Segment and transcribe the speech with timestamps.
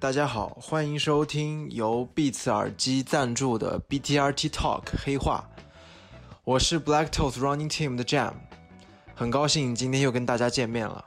[0.00, 5.46] 大家好，欢迎收听由 Beats 耳机赞助的 BTRT Talk 黑话。
[6.42, 8.32] 我是 Black Toast Running Team 的 Jam，
[9.14, 11.04] 很高兴今天又跟大家见面了。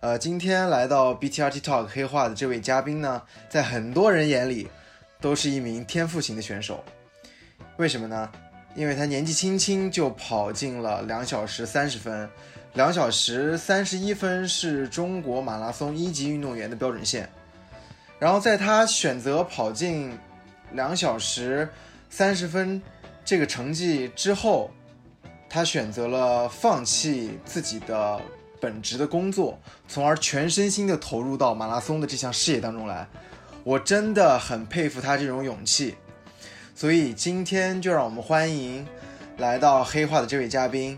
[0.00, 4.68] 呃，今天来到 BTRT Talk 黑话的这位嘉宾呢，在很多人眼里
[5.20, 6.82] 都是一名天赋型的选手。
[7.76, 8.28] 为什么呢？
[8.74, 12.28] 因为他年纪轻轻就跑进了两小时三十分，
[12.74, 17.30] 两小时三十一分是中国马拉松一级运动员的标准线。
[18.22, 20.16] 然后在他选择跑进
[20.74, 21.68] 两小时
[22.08, 22.80] 三十分
[23.24, 24.70] 这个成绩之后，
[25.50, 28.20] 他选择了放弃自己的。
[28.60, 29.58] 本职的工作，
[29.88, 33.04] 从而全身心的投入到马拉松的这项事业当中来，
[33.64, 35.96] 我真的很佩服他这种勇气。
[36.72, 38.86] 所以今天就让我们欢迎
[39.38, 40.96] 来到黑化的这位嘉宾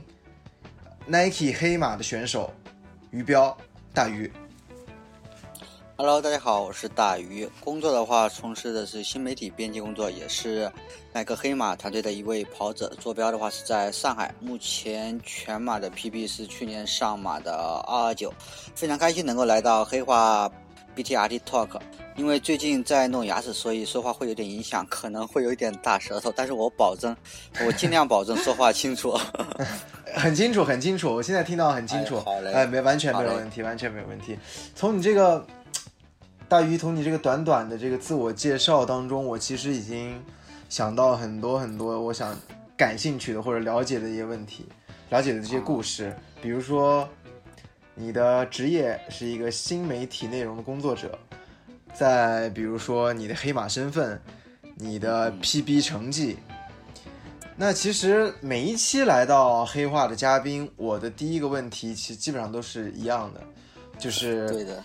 [1.06, 2.52] ，Nike 黑马的选手
[3.10, 3.56] 于彪
[3.94, 4.30] 大鱼。
[5.96, 7.48] Hello，大家好，我是大鱼。
[7.60, 10.68] 工作的话，从事的是新媒体编辑工作，也是
[11.12, 12.92] 耐克黑马团队的一位跑者。
[12.98, 17.54] 坐标的话是在上海，目前全马的 PB 是去年上马的
[17.86, 18.34] 二二九。
[18.74, 20.50] 非常开心能够来到黑化
[20.96, 21.80] BTRT Talk。
[22.16, 27.16] 因为最近在弄牙齿，所以说话会有点影响，可能会有一点大舌头，但是我保证，
[27.64, 29.16] 我尽量保证说话清楚。
[30.12, 32.18] 很清楚，很清楚，我现在听到很清楚。
[32.18, 34.36] 好嘞，哎，没完全没有问题，完全没有问题。
[34.74, 35.46] 从你这个。
[36.54, 40.22] 大鱼，从你这个短短的这个自我介绍当中，我其实已经
[40.68, 42.32] 想到很多很多我想
[42.76, 44.64] 感兴趣的或者了解的一些问题，
[45.10, 46.14] 了解的这些故事。
[46.40, 47.08] 比如说，
[47.96, 51.18] 你的职业是一个新媒体内容的工作者，
[51.92, 54.22] 再比如说你的黑马身份，
[54.76, 56.38] 你的 PB 成绩。
[57.56, 63.40] 那其实每一期来到黑化的嘉宾，我的第一个问题其实基本上都是一样的，
[63.98, 64.80] 就是对的。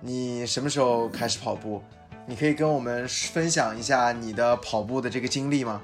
[0.00, 1.82] 你什么时候开始跑步？
[2.26, 5.80] 你可以跟我们分享一下你的跑步的这个经历吗？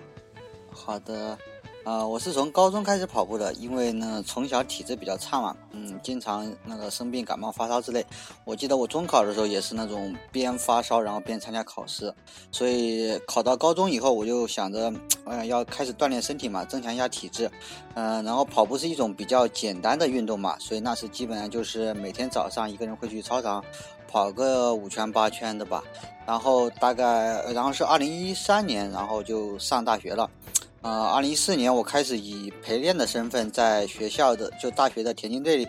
[0.70, 1.36] 好的。
[1.84, 8.02] 啊，我是从高中开始跑步的，因为呢从小体质比较差嘛，嗯，经常那个生病、感冒、发烧之类。
[8.46, 12.10] 我记得我中考的时候也是那种边发烧然后边参加考试，
[12.50, 14.90] 所以考到高中以后我就想着，
[15.26, 17.50] 我想，要开始锻炼身体嘛，增强一下体质。
[17.92, 23.62] 嗯，然后跑步是一种比较简单的运动嘛，所以那时基本上就是每天早上一个人会去操场
[24.14, 25.82] 跑个五圈八圈的吧。
[26.24, 30.30] 然后大概，然后是二零一三年，然后就上大学了。
[30.82, 35.66] 呃，二零一四年我开始以陪练的身份在学校的就大学的田径队里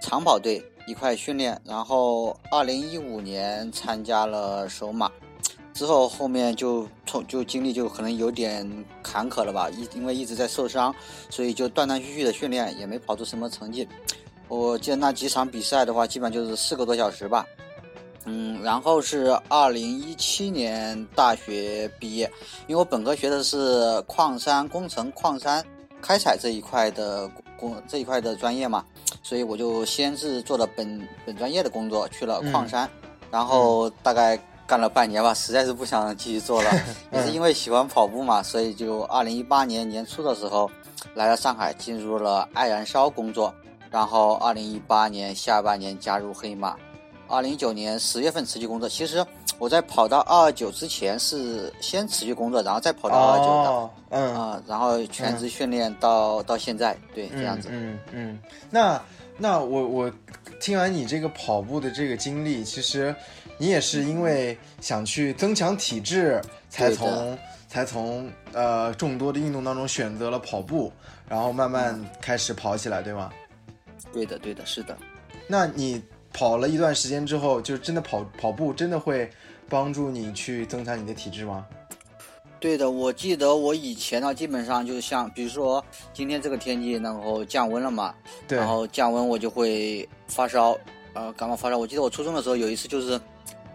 [0.00, 5.10] 长跑队一块训练，然后二零一五年参加了首马，
[5.74, 8.64] 之后后面就从就经历就可能有点
[9.02, 10.94] 坎坷了吧，一因为一直在受伤，
[11.28, 13.88] 所以就断断续续的训练，也没跑出什么成绩。
[14.46, 17.44] 我记得那几场比赛的话，基本就是四个多小时吧。
[18.30, 22.30] 嗯，然后是二零一七年大学毕业，
[22.66, 25.64] 因为我本科学的是矿山工程、矿山
[26.02, 28.84] 开采这一块的工这一块的专业嘛，
[29.22, 32.88] 所以我就先是做了本本专业的工作，去了矿山，
[33.30, 36.70] 然后大概干了半年吧，实在是不想继续做了，
[37.10, 40.70] 也是因为喜欢跑步嘛，所以就二零一八年年初的时候
[41.14, 43.54] 来到上海，进入了爱燃烧工作，
[43.90, 46.76] 然后二零一八年下半年加入黑马。
[47.28, 48.88] 二零一九年十月份辞去工作。
[48.88, 49.24] 其实
[49.58, 57.68] 我在跑到二二九之前是先辞去工作，然后再跑到二二九的，嗯啊，然后全职训练到到现在，对，这样子。
[57.70, 58.38] 嗯嗯。
[58.70, 59.00] 那
[59.36, 60.12] 那我我
[60.60, 63.14] 听完你这个跑步的这个经历，其实
[63.58, 66.40] 你也是因为想去增强体质，
[66.70, 70.92] 才从才从呃众多的运动当中选择了跑步，
[71.28, 73.30] 然后慢慢开始跑起来，对吗？
[74.12, 74.96] 对的，对的，是的。
[75.46, 76.02] 那你？
[76.38, 79.28] 跑了一段时间之后，就真的跑跑步真的会
[79.68, 81.66] 帮助你去增强你的体质吗？
[82.60, 88.14] 对的，我记得我以前呢，基本上就是像，比如说今天这个天气，然后降温了嘛，
[88.46, 90.78] 对，然后降温我就会发烧，
[91.12, 91.76] 呃，感冒发烧。
[91.76, 93.20] 我记得我初中的时候有一次就是，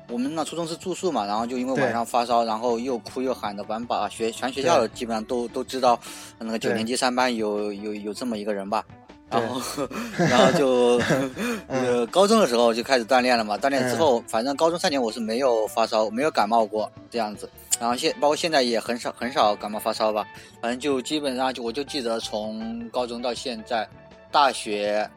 [0.08, 6.00] 我们那初中是住宿嘛，然后就因为晚上发烧，然后又哭又喊的，反正把学全学校基本上都都知道，
[6.40, 8.86] 那个九年级三班有有有这么一个人吧。
[9.34, 9.88] 然后，
[10.18, 11.02] 然后就，
[11.68, 13.58] 呃，高中的时候就开始锻炼了嘛。
[13.58, 17.50] 锻炼之后，反正高中三年我是没有发烧，没有感冒过这样子。
[17.80, 20.26] 然后现包括现在也很少很少感冒发烧吧。
[20.62, 23.88] 反正就基本上就我就记得从高中到现在，
[24.32, 25.10] 大学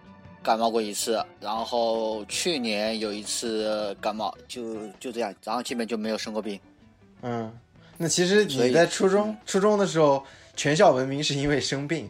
[0.42, 6.58] 感冒过一次，然后去年有一次感冒，就就这样，然后基本就没有生过病。
[7.22, 7.52] 嗯，
[7.98, 10.24] 那其实你在初中初中的时候
[10.54, 12.08] 全校闻名是因为生病。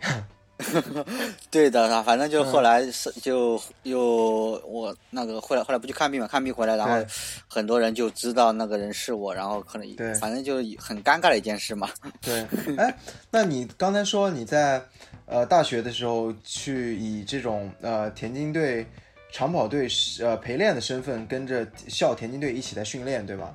[1.50, 7.06] 对的，反正就后来是就又我那个后来后来不去看病嘛，看病回来，然后
[7.46, 9.86] 很多人就知道那个人是我，然后可能
[10.18, 11.88] 反正就很尴尬的一件事嘛。
[12.22, 12.46] 对，
[12.78, 12.96] 哎，
[13.30, 14.82] 那你刚才说你在
[15.26, 18.86] 呃大学的时候去以这种呃田径队
[19.30, 19.86] 长跑队
[20.20, 23.54] 呃陪练的身份跟着校田径队一起在训练，对吧？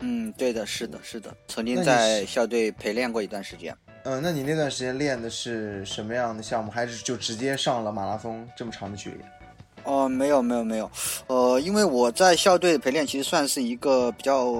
[0.00, 3.74] 嗯，对的，是的，是的，曾经在校队陪练过一段时间。
[4.04, 6.70] 嗯，那你那段时间练的是什么样的项目？
[6.70, 9.16] 还是就直接上了马拉松这么长的距离？
[9.84, 10.90] 哦，没有，没有，没有。
[11.26, 14.52] 呃，因为我在校队陪练，其实算是一个比较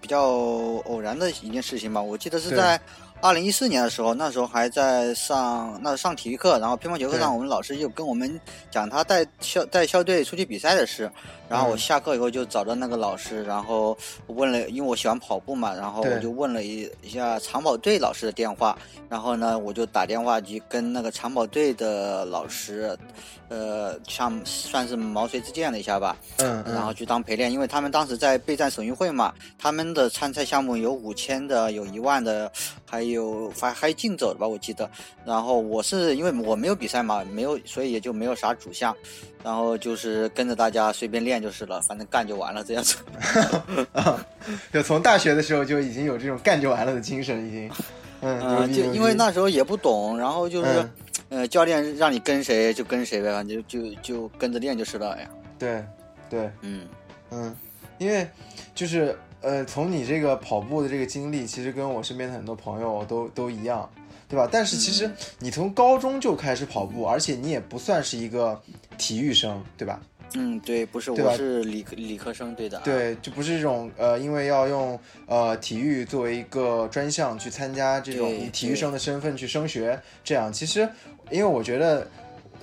[0.00, 2.00] 比较偶然的一件事情吧。
[2.00, 2.80] 我记得是在
[3.22, 8.40] 二零一四年的时候，那时候还在上那上体育课，然后乒乓球课上，我们老师就跟我们
[8.70, 11.10] 讲他带校带校队出去比赛的事。
[11.48, 13.96] 然后我下课以后就找到那个老师，然后
[14.26, 18.76] 问了，因为我喜欢跑步嘛，然后我就问了一一下长跑队老师的电话，
[19.08, 22.98] 然后呢，我就打电话去跟那个长跑队的老师，
[23.48, 32.50] 呃，像算是毛遂自荐了一下吧，嗯，然后去当陪练，因为他们当时在备战省运会嘛，他们的参赛项目有五千的，有一万的，
[32.84, 34.90] 还有还还有竞走的吧，我记得，
[35.24, 38.94] 然后我是因为我没有比赛嘛，没有，所以也就没有啥主项。
[39.44, 42.96] 然后就是跟着大家随便练就是了，反正干就完了这样子。
[44.72, 47.70] 就从大学的时候就已经有这种干就完了的精神，已经。
[48.20, 50.88] 嗯，就因为那时候也不懂，然后就是，
[51.28, 55.28] 呃，教练让你跟谁就跟谁呗，反正就就就跟着练就是了呀。
[55.58, 55.84] 对，
[56.28, 56.86] 对，嗯
[57.30, 57.56] 嗯，
[57.98, 58.28] 因为
[58.74, 63.88] 就是呃，从你这个跑步的这个经历，其实跟我身边的很多朋友都都一样。
[64.28, 64.48] 对吧？
[64.50, 65.08] 但是其实
[65.38, 68.60] 你从高中就开始跑步，而且你也不算是一个
[68.98, 70.00] 体育生，对吧？
[70.34, 72.80] 嗯，对，不是，我是理科理科生，对的。
[72.84, 80.88] 对，就不是这种呃，因为要用呃体育作为一个专项去参加这种以体育生的身份去升学，这样其实，
[81.30, 82.06] 因为我觉得，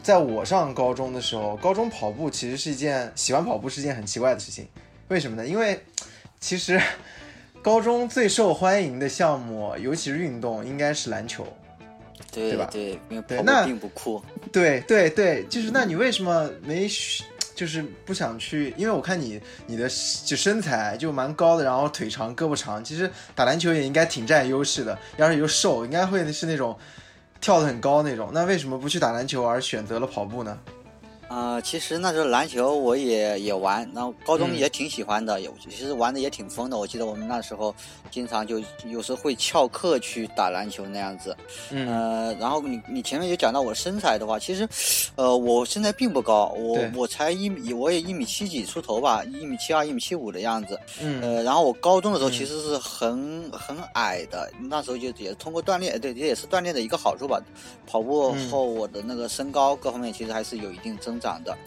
[0.01, 4.67] 在我上高中的时候，高中跑步其实是一件喜欢跑步是一件很奇怪的事情。
[5.07, 5.47] 为什么呢？
[5.47, 5.79] 因为
[6.39, 6.79] 其实。
[7.63, 11.47] 高中最受欢迎的项目，尤其是运动，应该是篮球，
[12.29, 12.67] 对吧？
[12.69, 14.21] 对，因为跑步并不酷。
[14.51, 16.85] 对对对，就是那你为什么没，
[17.55, 18.73] 就是不想去？
[18.77, 19.87] 因为我看你你的
[20.25, 24.97] 就身材就蛮高的，然后腿长胳膊长，其实打篮球也应该挺占优势的。
[25.17, 26.77] 要是又瘦，应该会是那种
[27.39, 28.31] 跳得很高那种。
[28.33, 30.57] 那为什么不去打篮球，而选择了跑步呢？
[31.33, 36.77] 呃，其实那时候篮球我也也玩，然后高中也挺喜欢的，也其实玩的也挺疯的。
[36.77, 37.73] 我记得我们那时候
[38.11, 41.35] 经常就有时候会翘课去打篮球那样子。
[41.71, 41.87] 嗯。
[41.87, 44.69] 呃，然后你你前面也讲到我身材的话，其实，
[45.15, 50.79] 呃，我身材并不高，我我才一米，我也一米七几出头吧，一米七二、一米七五的样子。
[51.01, 51.19] 嗯。
[51.19, 57.41] 呃，然后我高中的时候其实是很很矮的，那时候就也通过锻炼，对，这也是锻炼的一个好处吧。
[57.87, 61.19] 跑步后我的那个身高各方面其实还是有一定增。
[61.23, 61.57] 长的，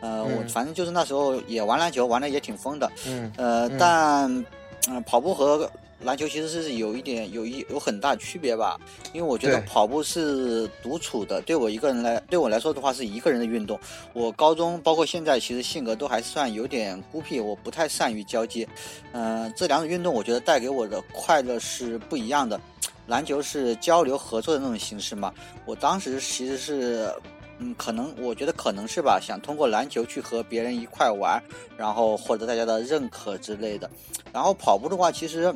[0.00, 4.44] 呃，我反正就是那时候也玩篮球，玩的也挺疯的，嗯，呃，但，
[4.88, 5.70] 嗯，跑步和
[6.00, 8.78] 篮球其实是有一点有一有很大区别吧，
[9.14, 13.80] 因为我觉得跑步是独处的，对我一个人来对我来说的话是一个人的运动。
[14.12, 18.68] 我高中包括现在其实性格都还算有点孤僻，我不太善于交际，
[19.12, 22.60] 嗯，这两种运动我觉得带给我的快乐是不一样的。
[23.06, 25.32] 篮球是交流合作的那种形式嘛，
[25.64, 27.10] 我当时其实是。
[27.58, 31.42] 嗯，可能我觉得可能是吧，想通过篮球去和别人一块玩，
[31.76, 33.90] 然后获得大家的认可之类的。
[34.32, 35.54] 然后跑步的话，其实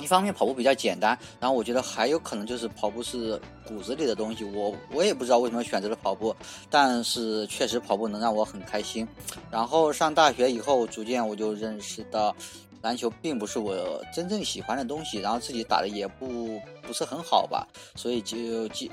[0.00, 4.44] 一方面跑步比较简单，然后我觉得还有可能就是跑步是骨子里的东西。
[4.44, 6.34] 我我也不知道为什么选择了跑步，
[6.68, 9.06] 但是确实跑步能让我很开心。
[9.50, 12.34] 然后上大学以后，逐渐我就认识到。
[12.82, 18.36] 篮球并不是我真正喜欢的东西，然后自己打的也不不是很好吧，所以就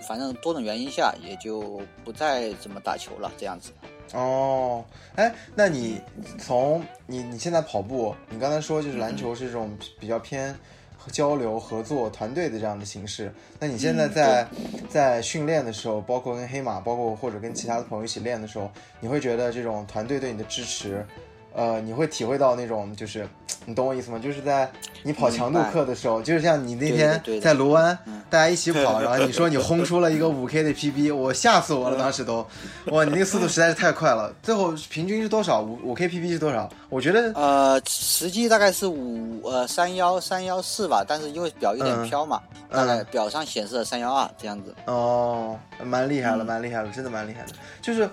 [0.07, 3.71] 反正多种原因下也就不再怎么打球了，这样子。
[4.13, 4.83] 哦，
[5.15, 5.99] 哎，那你
[6.37, 10.55] 从你你现在跑步，你刚才说就是篮球是这种比较偏
[11.11, 14.47] 交流、合作、团队的这样的形式，那你现在在
[14.89, 21.05] 在训练的时候，包括跟黑马，包括或者跟其他的朋友一起练的时候，你会觉得这种团队对你的支持？
[21.55, 23.25] 呃，你会体会到那种，就是
[23.65, 24.19] 你懂我意思吗？
[24.19, 24.69] 就是在
[25.03, 27.97] 你跑强度课的时候，就是像你那天在卢湾，
[28.29, 32.45] 大家一起跑， 然后你说你轰出了一个五 K 的 PB，我吓死我了，当时都，
[32.87, 34.33] 哇，你那个速度实在是太快了。
[34.43, 35.61] 最后平均是多少？
[35.61, 36.69] 五五 K PB 是多少？
[36.89, 44.75] 我觉得呃，实际大概是五呃三幺三幺四吧，但是因为表有点飘嘛，大概表上显示了三幺二这样子。
[44.87, 47.53] 哦，蛮厉害了，蛮厉害了，真的蛮厉害的。
[47.81, 48.09] 就是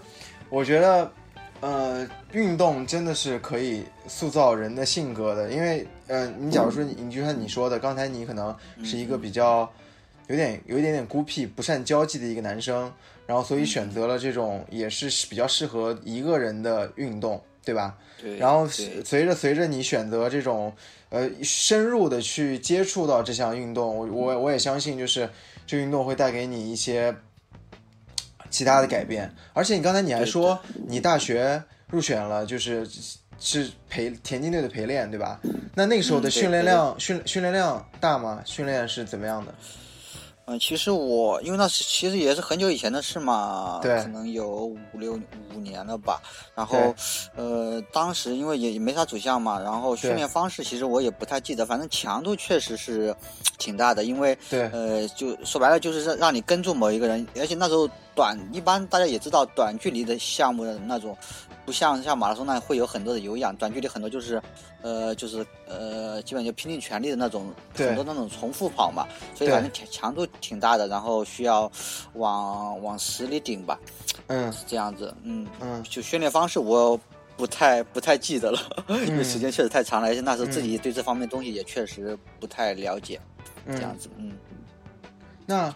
[0.49, 1.11] 我觉得。
[1.62, 8.54] 呃，运动真的是可以塑造人的性格的，因为，呃，你假如说你，你就像你说的，刚才你可能
[8.85, 9.73] 是一个比较
[10.26, 12.92] 有点有一点点孤僻、不善交际的一个男生。
[13.25, 17.97] 然后所以选择了这种也是比较适合一个人的运动，对吧？
[18.21, 18.37] 对。
[18.37, 20.71] 然后随着随着你选择这种
[21.09, 25.31] 呃深入的去接触到这项运动，我我我也相信就是
[25.64, 27.14] 这运动会带给你一些
[28.52, 29.28] 其他的改变。
[29.52, 32.87] 而且你刚才你还说你大学入选了，就是
[33.40, 35.40] 是陪田径队的陪练，对吧？
[35.75, 38.40] 那那个时候的训练对量训训练量大吗？
[38.44, 39.52] 训练是怎么样的？
[40.52, 44.49] 嗯，其实我因为那是其实也是很久以前的事嘛，对可能有
[44.92, 45.18] 五六
[45.54, 46.21] 五年了吧。
[46.54, 46.94] 然后，
[47.35, 53.14] 呃，当时因为也也没啥主项嘛，然后训练方式其实我也不太记得，反正强度确实是
[53.59, 61.16] 挺大的，因为对呃，就说白了就是让让你跟住某一个人，而且那时候短，一般大家也知道短距离的项目的那种，
[61.64, 64.42] 不像像马拉松那样会有很多的有氧，短距离很多就是，
[64.82, 71.70] 呃，就是呃，基本就拼尽全力的那种，很多那种重复跑嘛，所以反正强强度挺大的，然后需要
[72.14, 73.78] 往往死里顶吧，
[74.26, 76.98] 嗯是这样子，嗯，嗯就训练方式我
[77.36, 78.58] 不太不太记得了，
[79.06, 83.20] 因为嗯时间确实太长了，而且那时候自己对这方面东西也确实不太了解，
[83.66, 83.98] 这样嗯。
[83.98, 84.32] 子，嗯。
[85.46, 85.74] 那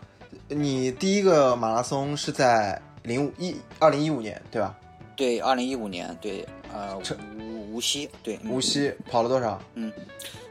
[0.48, 4.76] 你第一个马拉松是在零五一二零一五年对吧？
[5.16, 6.96] 对，二零一五年，对，呃，
[7.38, 9.58] 无无锡，对，嗯无锡跑了多少？
[9.74, 9.90] 嗯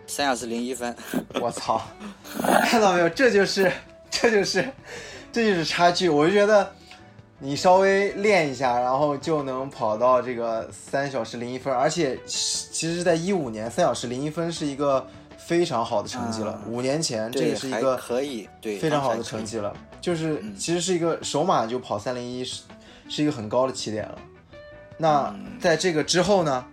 [0.07, 0.95] 三小时零一分，
[1.41, 1.81] 我操！
[2.63, 3.10] 看到没有？
[3.10, 3.72] 这就是，
[4.10, 4.67] 这就是，
[5.31, 6.10] 这就是差距。
[6.10, 6.72] 我就觉得
[7.39, 15.05] 你稍微练一下，然后就能跑到这个三小时零一分，而且其实，在一五年三小时零一分是一个
[15.38, 16.62] 非常好的成绩了。
[16.65, 22.62] 嗯五年前这对，还个是一个可以，对，非常好的成绩了，就是嗯其实是一个首马就跑三零一是
[23.10, 24.17] 是一个很高的起点了。
[24.98, 26.66] 那嗯在这个之后呢？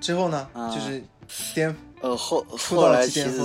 [0.00, 0.48] 之后呢？
[0.52, 1.02] 啊就是
[1.54, 3.40] 巅呃，后后来其实。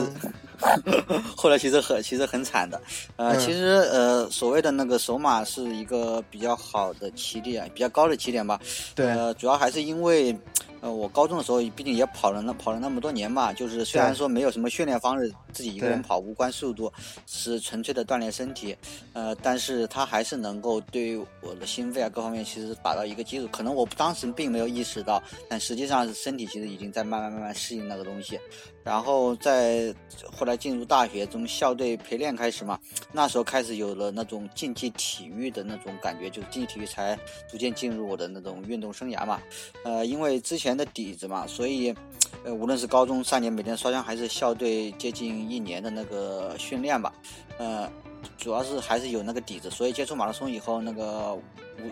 [1.38, 2.82] 后来其实很其实很惨的，
[3.16, 3.60] 呃，嗯其实
[3.94, 8.60] 呃所谓的那个首马是一个比较好的起点，比较高的起点吧。
[8.94, 10.38] 对呃，主要还是因为，
[10.82, 16.92] 呃，我高中的时候毕竟也跑了那跑了那么多年嘛，就是虽然说没有什么训练方式，自己一个人跑无关速度，
[17.28, 18.76] 是纯粹的锻炼身体，
[19.14, 23.48] 呃，但是它还是能够对我的心肺啊各方面其实打到一个基础。
[23.52, 28.40] 可能我当时并没有意识到，但实际上身体其实已经在慢慢慢慢适应那个东西。
[28.82, 29.94] 然后在
[30.36, 32.80] 后来进入大学，从校队陪练开始嘛，
[33.12, 39.40] 那时候开始有了那种竞技体育的那种感觉，就是竞技体育才逐渐进入我的那种运动生涯嘛。
[39.84, 41.94] 呃，因为之前的底子嘛，所以
[42.44, 47.14] 呃，无论是高中三年每天刷枪，还是校队接近一年的那个训练吧，
[47.58, 47.90] 呃，
[48.38, 51.42] 主要是还是有那个底子，所以接触马拉松以后，那个五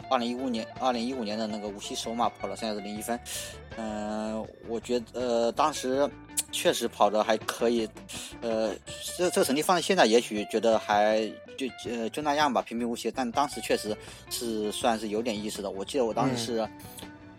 [0.10, 3.20] 二零一五年二零一五年的那个无锡首马跑了三小时零一分，
[3.78, 6.10] 嗯、我觉得呃当时
[6.52, 7.88] 确实跑的还可以，
[8.42, 8.74] 呃，
[9.18, 11.22] 这这个成绩放在现在也许觉得还
[11.58, 13.96] 就呃就那样吧，平平无奇，但当时确实
[14.30, 15.70] 是算是有点意思的。
[15.72, 16.70] 我记得我当时嗯是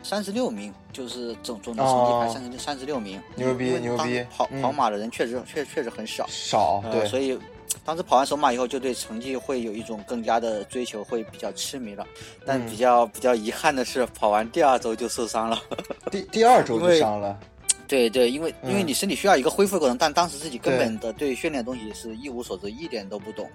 [0.02, 4.62] 三十六名，就是总总的成绩排哦三十三十六名，牛逼牛逼跑嗯。
[4.62, 7.38] 跑马的人确实确确实很少，少，呃，对，所以
[7.84, 12.06] 当时跑完首马以后，就对成绩会有一种更加的追求，会比较痴迷了。
[12.46, 12.66] 但嗯。
[12.66, 15.58] 比较、比较遗憾的是，跑完第二周就受伤了。
[16.10, 17.38] 第第二周就伤了，
[17.88, 23.50] 对对，因为因为嗯你身体需要一个恢复过程，但当时自己根本的对训练东西是一无所知，一点都不懂。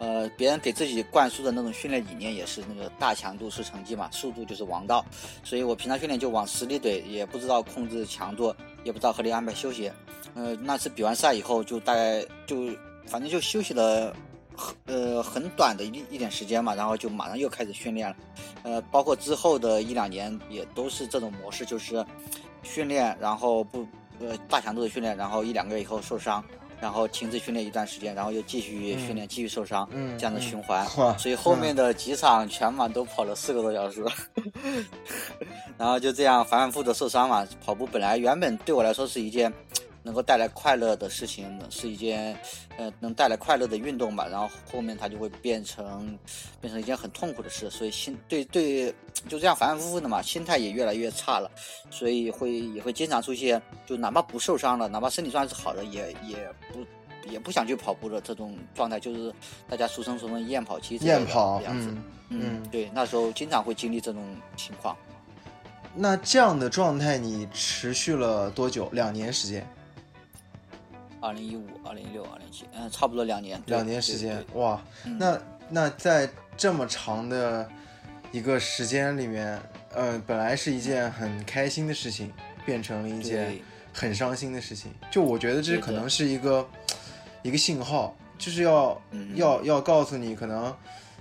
[0.00, 5.04] 呃，别人给自己灌输的那种训练理念也是那个大强度是成绩嘛，速度就是王道，
[5.42, 8.54] 所以我平常训练就往死里怼，也不知道控制强度，
[8.84, 9.90] 也不知道合理安排休息。
[10.34, 12.68] 呃，那次比完赛以后，就大概就
[13.06, 14.14] 反正就休息了
[14.54, 18.16] 很呃很短的一一点时间嘛，然后就马上又开始训练了。
[18.62, 22.04] 呃，包括之后的一两年也都是这种模式，就是
[22.68, 23.86] 训练，然后不
[24.20, 26.44] 呃大强度的训练，然后一两个月以后受伤，
[26.80, 30.86] 然后停止训练一段时间，然后又继续训练，继续受伤，嗯这样的循环。
[30.96, 34.04] 哇所以后面的几场全马都跑了四个多小时，
[35.78, 37.46] 然后就这样反反复复的受伤嘛。
[37.64, 39.52] 跑步本来原本对我来说是一件
[40.08, 42.34] 能够带来快乐的事情，是一件
[42.78, 44.26] 呃能带来快乐的运动吧。
[44.26, 46.18] 然后后面它就会变成
[46.62, 48.90] 变成一件很痛苦的事，所以心对对
[49.28, 51.50] 就这样反反复复的嘛，心态也越来越差了，
[51.90, 56.82] 所以会也会经常出现，就哪怕不受伤了，哪怕身体状态是好的，也也不。
[57.28, 59.30] 也不想去跑步的这种状态，就是
[59.68, 61.94] 大家俗称什么厌跑期之类的厌跑，样子。
[62.30, 64.24] 嗯，对，那时候经常会经历这种
[64.56, 64.96] 情况。
[65.94, 68.88] 那这样的状态你持续了多久？
[68.92, 69.68] 两年时间，
[71.20, 73.60] 二零一五、二零一六、二零一七，嗯，差不多两年。
[73.66, 77.68] 两年时间哇，嗯那那在这么长的
[78.32, 79.60] 一个时间里面，
[79.94, 82.32] 呃，本来是一件很开心的事情，
[82.64, 83.58] 变成了一件
[83.92, 84.92] 很伤心的事情。
[85.10, 86.66] 就我觉得这可能是一个
[87.42, 90.74] 一个信号，就是要、嗯要要告诉你，可能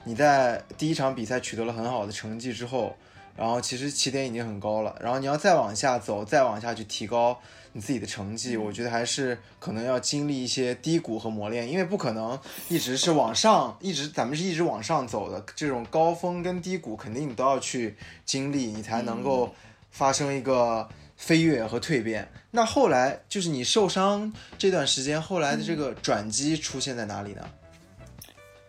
[0.04, 2.96] 你在第一场比赛取得了很好的成绩之后，
[3.36, 7.38] 然后其实起点已经很高了，然后你要再往下走，再往下去提高
[7.78, 12.38] 你自己的成绩，我觉得还是可能要经历一些低谷和磨练，因为不可能
[12.70, 19.54] 一直是往上，一直咱们是一直往上走的，这种高峰跟低谷肯定你都要去经历，你才能够
[19.92, 22.28] 发生一个飞跃和蜕变。
[22.50, 27.48] 那后来就是你受伤这段时间，后来的这个转机出现在哪里呢？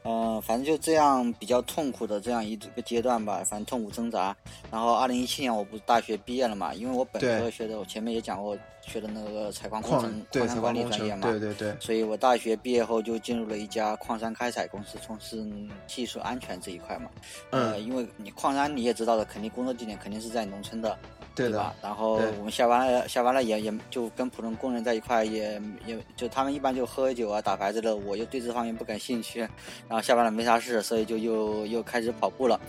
[0.09, 4.35] 嗯，反正就这样比较痛苦的这样一个阶段吧，反正痛苦挣扎。
[4.71, 11.77] 然后二零一七年我不是大学毕业了嘛，因为我本科学的，我前面也讲过，学的那个采矿工程、矿山管理专业嘛，对对对。
[11.79, 15.47] 所以我大学毕业后就进入了一家矿山开采公司，从事
[15.87, 17.11] 技术安全这一块嘛。
[17.51, 17.79] 嗯。
[17.85, 20.99] 因为你矿山你也知道的，肯定工作地点肯定是在农村的。
[21.47, 21.75] 对吧？
[21.83, 27.97] 然后我们下班了，下班了也也就跟普通工人在一块，也也就他们一般就喝酒啊、打牌之类的。
[27.97, 29.41] 我又对这方面不感兴趣，
[29.89, 32.61] 然后下班了没啥事，所以就又又开始跑步了。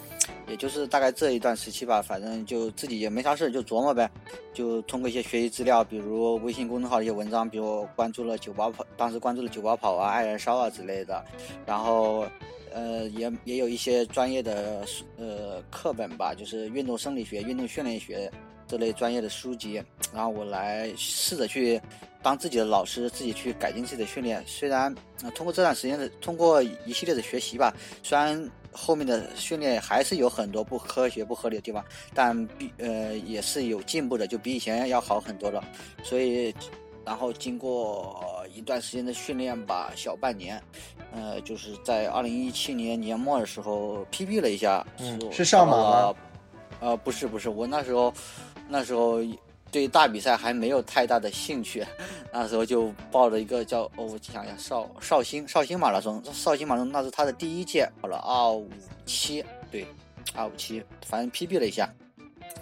[0.48, 4.10] 也就是大概这一段时期吧，反正就自己也没啥事，就琢磨呗。
[4.54, 11.24] 就通过一些学习资料，比如微信公众号一些文章，比如关注了九八跑，当时关注了九八跑啊、爱燃烧啊之类的。
[11.66, 12.26] 然后，
[12.74, 14.84] 呃，也也有一些专业的
[15.18, 18.30] 呃课本吧，就是运动生理学、运动训练学。
[18.70, 19.84] 这类专业的书籍，
[20.14, 21.82] 然后我来试着去
[22.22, 24.44] 当自己的老师，自己去改进自己的训练。
[24.46, 24.94] 虽然
[25.34, 27.74] 通过这段时间的，通过一系列的学习吧，
[28.04, 31.84] 虽然后面的训练还是有很多不科学、不合理的地方，
[32.14, 35.64] 但比呃也是有进步的，就比以前要好很多了。
[36.04, 36.54] 所以，
[37.04, 38.24] 然后经过
[38.54, 40.62] 一段时间的训练吧，小半年，
[41.12, 44.86] 呃，就是在二零一七年年末的时候 PB 了一下，
[45.32, 46.16] 是上马吗。
[46.82, 48.14] 呃，不是不是，我那时候。
[48.70, 49.18] 那时候
[49.72, 51.86] 对大比赛还没有太大的兴趣，
[52.32, 58.70] 那时候就报了一个叫哦，我想一下，绍绍兴绍兴马拉松，绍兴马拉松那是他的第一届，跑了二五
[59.06, 59.86] 七，对，
[60.36, 61.92] 二五七，反正 PB 了一下。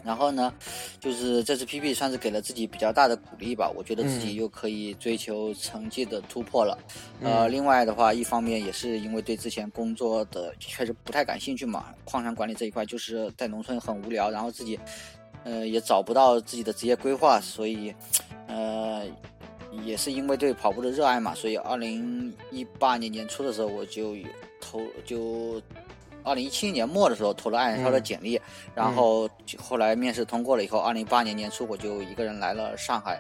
[0.03, 0.53] 然后呢，
[1.01, 6.77] 就是这次 PB 算是给了自己比较大的鼓励吧，我觉得自己又可以追求成绩的突破了。
[7.21, 14.79] 呃，另外的话，一方面也是因为对之前工作的确实不太感兴趣嘛，矿山管理这一块就是在农村很无聊，然后自己。
[15.49, 17.95] 呃，也找不到自己的职业规划，所以，
[18.47, 19.05] 呃，
[19.85, 24.13] 也是因为对跑步的热爱嘛，所以二零一八年年初的时候，我就
[24.59, 25.61] 投，就
[26.25, 28.37] 二零一七年末的时候投了爱燃烧的简历，
[28.75, 33.17] 然后后来面试通过了以后，二零一八年年初我就一个人来了上海，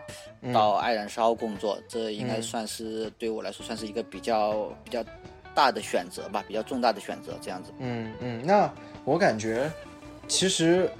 [0.51, 5.01] 到爱燃烧工作，这应该算是对我来说算是一个比较比较
[5.55, 7.71] 大的选择吧，比较重大的选择这样子。
[7.79, 8.69] 嗯嗯，那
[9.05, 9.71] 我感觉
[10.27, 10.91] 其实。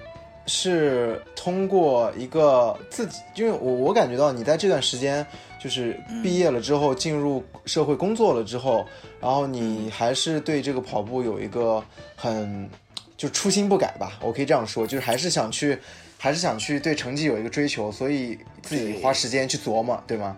[0.47, 5.25] 是通过一个自己，因为我我感觉到你在这段时间，
[5.61, 8.85] 就是毕业了之后进入社会工作了之后，
[9.19, 11.83] 然后你还是对这个跑步有一个
[12.15, 12.69] 很
[13.17, 15.77] 就初心不改吧，我可以这样说，就是还是想去，
[16.17, 20.37] 还是想去对成绩有一个追求，所以自己花时间去琢磨，对吗？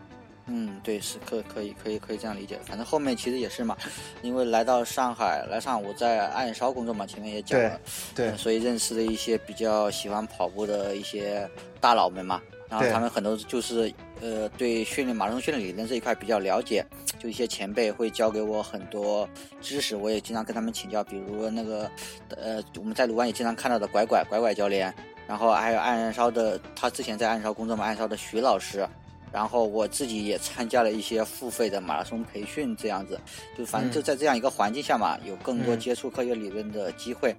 [0.51, 2.59] 嗯，对，是可可以可以可以这样理解。
[2.65, 3.77] 反正后面其实也是嘛，
[4.21, 7.79] 因为来到上海，来上海我在暗烧工作嘛，前面也讲了，
[8.15, 11.47] 对，所以认识了一些比较喜欢跑步的一些
[11.79, 12.41] 大佬们嘛。
[12.69, 16.85] 然后他们很多就是呃对训练马拉松训练理论这一块比较了解，
[17.17, 19.27] 就一些前辈会教给我很多
[19.59, 21.03] 知识，我也经常跟他们请教。
[21.03, 21.89] 比如那个
[22.29, 24.93] 呃我们在鲁湾也经常看到的拐拐拐拐教练，
[25.27, 28.87] 然后还有暗烧的，他之前在暗烧工作嘛，暗烧的徐老师。
[29.31, 33.19] 然后我自己也参加了一些付费的马拉松培训，这样子，
[33.57, 37.35] 就反正就在这样一个环境下嘛，有更多接触科学理论的机会。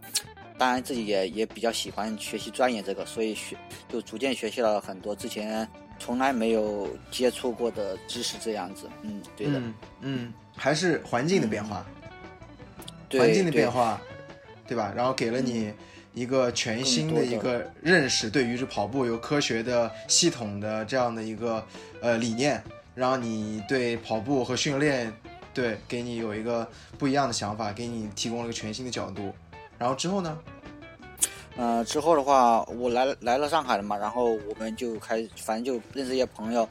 [0.56, 3.56] 当然自己也也比较喜欢学习钻研这个，所以学
[3.88, 5.66] 就逐渐学习了很多之前
[5.98, 8.88] 从来没有接触过的知识，这样子。
[9.02, 9.60] 嗯，对的。
[10.00, 11.86] 嗯，还是环境的变化，
[13.12, 14.00] 环境的变化，
[14.66, 14.92] 对吧？
[14.94, 15.72] 然后给了你。
[16.12, 21.64] 一个全新的一个认识，对于这跑步有科学的、系统的这样的一个
[22.00, 22.62] 呃理念，
[22.94, 25.12] 让你对跑步和训练，
[25.54, 26.66] 对给你有一个
[26.98, 29.32] 不一样的想法，给你提供了一个全新的角度。
[29.78, 30.38] 然后之后呢？
[31.56, 36.68] 呃，之后的话，我来来了上海了嘛，然后我们就开，反正就认识一些朋友。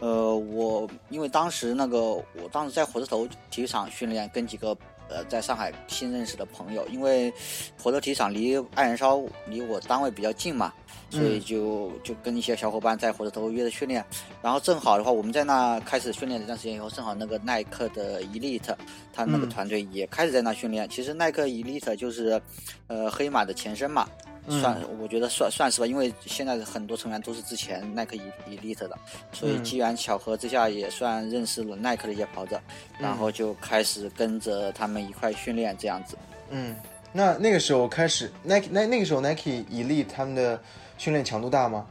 [0.00, 4.76] 呃，我因为当时那个，我当时在火车头体育场训练，跟几个。
[5.08, 7.32] 呃，在上海新认识的朋友，因为
[7.80, 10.72] 火车体育场离爱燃烧离我单位比较近嘛，
[11.10, 14.04] 所以就就跟一些小伙伴在火车头约着训练。
[14.42, 18.74] 然后正好的话，我们在那开始训练一段时间以后，正好那个耐克的 Elite，
[19.12, 20.88] 他那个团队也开始在那训练。
[20.88, 22.40] 其实耐克 Elite 就是，
[22.88, 24.08] 呃，黑马的前身嘛。
[24.48, 28.16] 算，我觉得算算是吧，因为现在很多成员都是之前耐克
[28.48, 28.98] Elite 的，
[29.32, 32.60] 所以机缘巧合之下也算认识了耐克的一些跑者，
[32.98, 36.16] 然后就开始跟着他们一块训练这样子。
[36.50, 36.76] 嗯，
[37.12, 40.60] 那那个时候开始，Nike 那那个时候 Nike Elite 他们的
[40.98, 41.86] 训练强度大吗？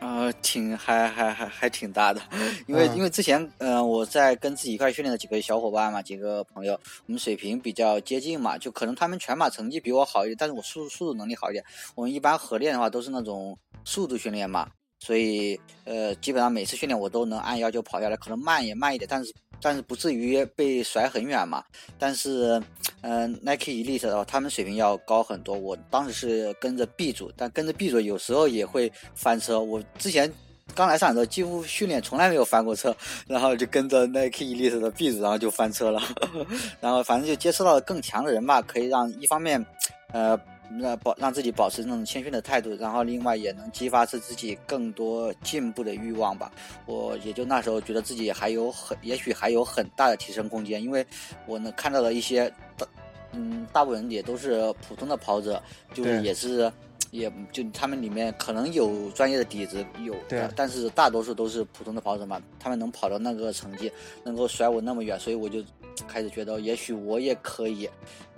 [0.00, 2.20] 呃，挺还还还还挺大的，
[2.66, 6.72] 因为、嗯因为之前呃我在跟自己一块训练的几个小伙伴嘛，几个朋友，
[7.06, 11.64] 我们水平比较接近嘛，就可能他们全马成绩比我好一点，但是我速速度能力好一点。
[11.94, 14.68] 我们一般合练的话都是那种速度训练嘛，
[15.00, 21.64] 所以呃基本上每次训练我都能按要求跑下来，可能慢也慢一点，但是但是不至于被甩很远嘛。
[21.98, 22.62] 但是
[23.00, 25.56] 呃 Nike Elite 的话，他们水平要高很多。
[25.56, 29.60] 我当时是跟着 B 组，但跟着 B 组有时候也会翻车。
[29.60, 30.32] 我之前
[30.74, 36.02] 刚来上海的时候，几乎训练从来没有翻过车，然后就跟着 Nike Elite 的 B 组，然后就翻车了。
[36.80, 39.64] 然后反正就接触到了更强的人吧，可以让一方面，
[40.12, 40.38] 呃。
[40.70, 46.50] 那保让自己保持那种谦逊的态度，然后另外也能激发出自己更多进步的欲望吧。
[46.86, 51.06] 我也就那时候觉得自己还有很，也许还有很大的提升空间，因为
[51.46, 52.86] 我能看到了一些大，
[53.32, 55.62] 嗯，大部分人也都是普通的跑者，
[55.94, 56.70] 就是也是，
[57.10, 63.90] 也就他们里面可能有专业的底子，有的，但是大多数都是普通的跑者嘛，他们能跑到那个成绩，
[64.24, 65.62] 能够甩我那么远，所以我就
[66.08, 67.88] 开始觉得，也许我也可以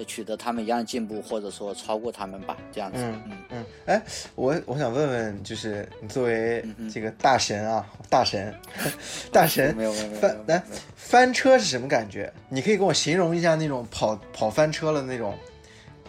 [0.07, 4.03] 取得他们一样的进步，或者说超过他们吧，这样子，嗯嗯嗯，哎，
[4.35, 8.55] 我我想问问，就是你作为这个大神啊，大神，
[9.33, 10.63] 大神，没有没有没有翻来
[10.97, 12.33] 翻车是什么感觉？
[12.49, 15.35] 你可以跟我形容一下那种跑跑翻车了那种，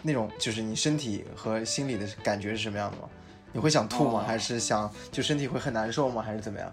[0.02, 3.08] 那种就是你身体和心理的感觉是什么样的吗？
[3.52, 4.20] 你会想吐吗？
[4.20, 6.22] 哦还是想就身体会很难受吗？
[6.22, 6.72] 还是怎么样？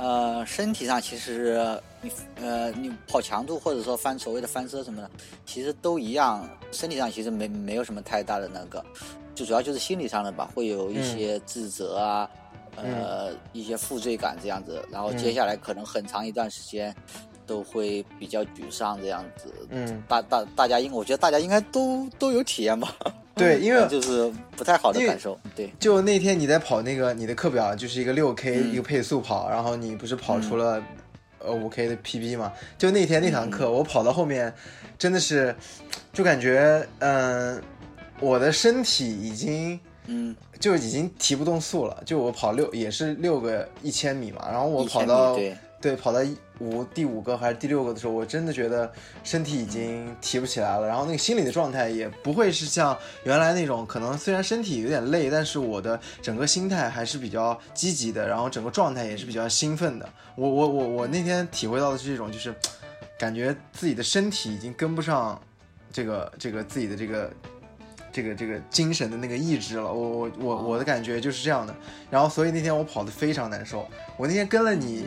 [0.00, 5.10] 呃，身体上其实你呃你跑强度或者说翻所谓的翻车什么的，
[5.44, 6.48] 其实都一样。
[6.72, 8.82] 身体上其实没没有什么太大的那个，
[9.34, 12.30] 就主要就是心理上的吧，会有一些自责啊，
[12.76, 14.82] 呃一些负罪感这样子。
[14.90, 16.94] 然后接下来可能很长一段时间
[17.50, 19.52] 都会比较沮丧这样子。
[19.70, 22.94] 嗯，大大大家应我觉得大家应该都都有体验吧，
[23.34, 25.36] 对，因为 就是不太好的感受。
[25.56, 30.80] 对，就那天你在跑那个你的课表就是一个六 K、嗯一个配速跑，然后你不是跑出了
[31.40, 32.52] 呃五 K 的 PB 嘛？
[32.78, 34.54] 就那天那堂课，我跑到后面
[34.96, 35.52] 真的是
[36.12, 37.60] 就感觉嗯、
[38.20, 42.00] 我的身体已经嗯，就已经提不动速了。
[42.06, 45.36] 就我跑六也是六个一千米嘛，然后我跑到
[45.80, 48.92] 对，跑到一五第五个还是第六个的时候，我真的觉得
[49.24, 60.06] 身体已经提不起来了，然后那个心理的状态也不会是像原来那种，可能虽然身体有点累，但是我的整个心态还是比较积极的，然后整个状态也是比较兴奋的。
[60.36, 62.54] 我我我我那天体会到的是这种，就是
[63.18, 65.40] 感觉自己的身体已经跟不上
[65.90, 67.30] 这个这个自己的这个。
[68.12, 71.72] 这个这个精神的那个意志了，我我我我的感觉就是这样的，
[72.10, 75.04] 然后所以那天我跑得非常难受，我那天跟了你，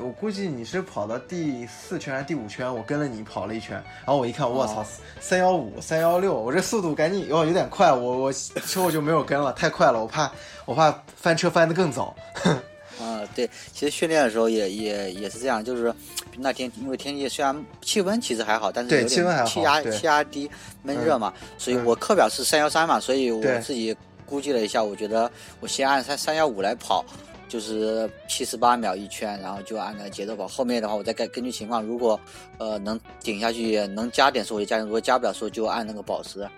[0.00, 4.86] 我估计你是跑到第四圈还是第五圈，我跟了你跑了一圈，然后我一看，我操哦，
[5.20, 10.30] 三幺五、三幺六，我这速度赶紧哦有点快，我我之后就没有跟了，太快了，我怕
[10.64, 12.14] 我怕翻车翻得更早。
[13.00, 15.92] 啊，对，其实训练的时候也也也是这样，就是
[16.36, 20.50] 那天因为天气虽然气温其实还好，但是有对气温还好点气压气压低，
[20.82, 27.04] 闷热嘛，所以嗯我课表是三幺三嘛，所以我自己估计了一下，我觉得我先按三三幺五来跑。
[27.52, 30.48] 就是七十八秒一圈，然后就按那个节奏跑。
[30.48, 32.18] 后面的话，我再根根据情况，如果
[32.56, 36.48] 呃能顶下去，能加点速我就加点，如果加不了速就按那个保时。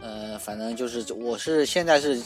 [0.00, 2.18] 呃，反正就是我是现在是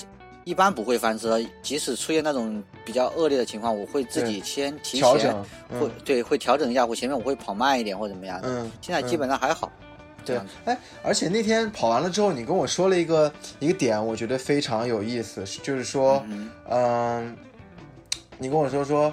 [0.44, 5.34] 一般不会翻车，即使出现那种比较恶劣的情况，我会自己先提前，
[5.68, 8.48] 会、嗯对会调整一下，我前面我会跑慢一点或者怎么样的。
[8.48, 9.68] 嗯，现在基本上还好。
[10.24, 17.36] 这对哎，而且那天跑完了之后，你跟我说了一个一个点，我觉得非常有意思，就是说，嗯嗯，
[18.38, 19.12] 你跟我说说，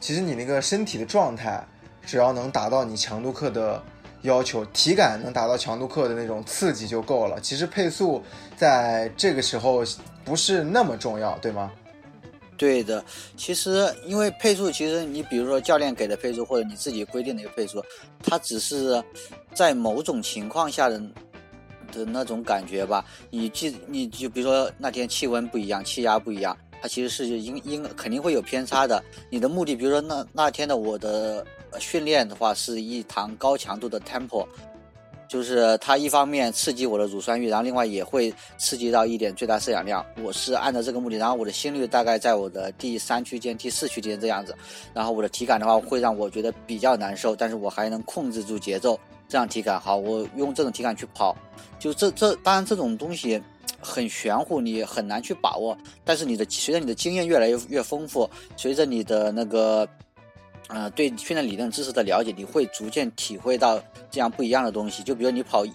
[0.00, 1.62] 其实你那个身体的状态，
[2.06, 3.82] 只要能达到你强度课的
[4.22, 7.40] 要求，体感能达到强度课的那种刺激就够了。
[7.40, 8.22] 其实配速
[8.56, 9.84] 在这个时候
[10.24, 11.70] 不是那么重要，对吗？
[12.56, 13.02] 对的，
[13.38, 17.82] 其实因为配速，其实你比如说教练给的配速，或者你自己规定的一个配速，
[18.22, 19.02] 它只是
[19.54, 21.00] 在某种情况下的
[21.90, 23.02] 的那种感觉吧。
[23.30, 29.02] 你记，你就比如说那天气温不一样，气压不一样，它其实是应应肯定会有偏差的。
[29.28, 31.46] 你的目的，比如说那那天的我的
[31.78, 34.46] 训练的话，是一堂高强度的 tempo。
[35.28, 40.04] 就是它一方面刺激我的乳酸阈，然后另外也会刺激到一点最大摄氧量。
[40.24, 44.52] 我是按照这个目的，然后我的心率大概在我的第三区间、第四区间这样子，
[44.92, 49.96] 然后我的体感的话会让我觉得比较难受，但是我还能控制住节奏，这样体感好。
[49.96, 51.36] 我用这种体感去跑，
[51.78, 53.40] 就这这当然这种东西
[53.80, 55.76] 很玄乎，你很难去把握。
[56.04, 59.88] 但是你的随着你的经验越来越越丰富，随着你的那个。
[60.72, 65.02] 呃，对训练理论知识的了解，你会逐渐体会到这样不一样的东西。
[65.02, 65.66] 就比如你跑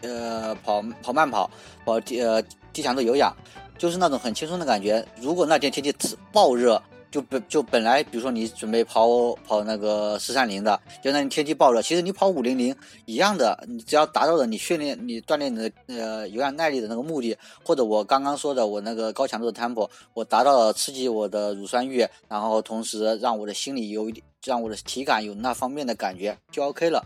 [0.00, 1.50] 呃跑跑慢跑，
[1.84, 2.42] 跑低呃
[2.72, 3.30] 低强度有氧，
[3.76, 5.06] 就是那种很轻松的感觉。
[5.20, 12.74] 如果那天天气暴热，就本就本来，比如说你准备跑跑那个四三零的，就那你天气暴热，其实你跑五零零
[13.06, 27.02] 一样的，你只要达到了你训练、你锻炼的呃有氧耐力的那个目的，或者我刚刚说的我那个高强度的 tempo，我达到了刺激我的乳酸阈，然后同时让我的心里有一点，让我的体感有那方面的感觉，就 OK 了。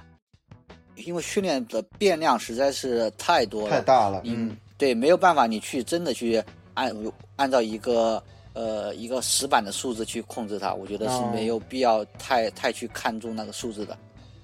[0.96, 6.42] 因为训练的变量实在是太多了，太大了，嗯，对，没有办法，你去真的去
[6.74, 6.92] 按
[7.36, 8.20] 按照一个。
[8.54, 13.96] 呃，一个死板的数字去控制它，我觉得是没有必要太太去看重那个数字的。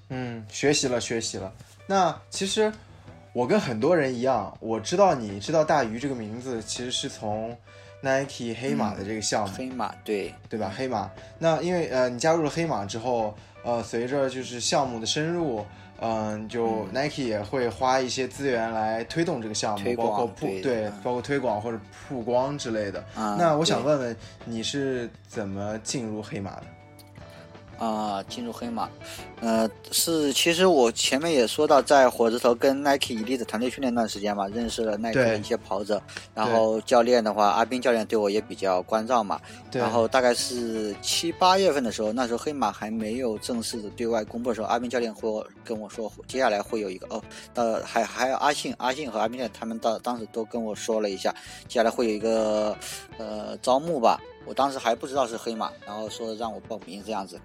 [0.09, 1.53] 嗯，学习了，学习了。
[1.85, 2.71] 那其实
[3.33, 7.55] 我跟很多人一样，我知道你知道大鱼这个名字，其实是从
[8.01, 9.55] Nike 黑马的这个项目。
[9.55, 10.73] 黑马，对对吧？
[10.75, 11.11] 黑马。
[11.37, 15.65] 那因为呃，你加入了黑马之后，呃，随着就是项目的深入。
[16.01, 23.03] 嗯，就 Nike 也会花一些资源来推动这个项目，包括曝对，包括推广或者曝光之类的。
[23.15, 26.63] 那我想问问，你是怎么进入黑马的？
[27.85, 28.89] 啊，进入黑马，
[29.41, 36.01] 呃，是其实我前面也说到，在火车头跟 Nike 伊利的团队训练那段时间嘛，认识了 Nike 的一些跑者，
[36.35, 39.39] 然后教练的话，阿斌教练对我也比较关照嘛，
[39.71, 45.29] 然后大概是七八月份的时候，那时候黑马还没有正式的对外公布的时候，阿斌教练会
[45.63, 47.23] 跟我说，接下来会有一个哦，
[47.53, 51.33] 呃，还还有阿信，阿信和阿斌教练他们到当时都跟我说了一下，
[51.67, 52.75] 接下来会有一个
[53.17, 54.19] 呃招募吧。
[54.45, 57.39] 我当时还不知道是黑马，然后说让我报名这样子，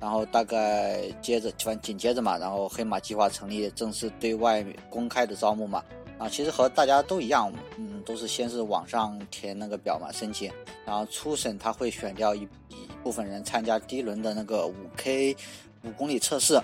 [0.00, 5.82] 然后大概接着反正紧接着嘛，然后黑马计划成立，正式对外公开的招募嘛，
[6.18, 10.52] 啊，其实和大家都一样，嗯，都是先是网上填那个表嘛，申请，
[10.86, 15.36] 然后初审他会选掉一一部分人参加第一轮的那个五 K。
[15.84, 16.60] 五公里测试，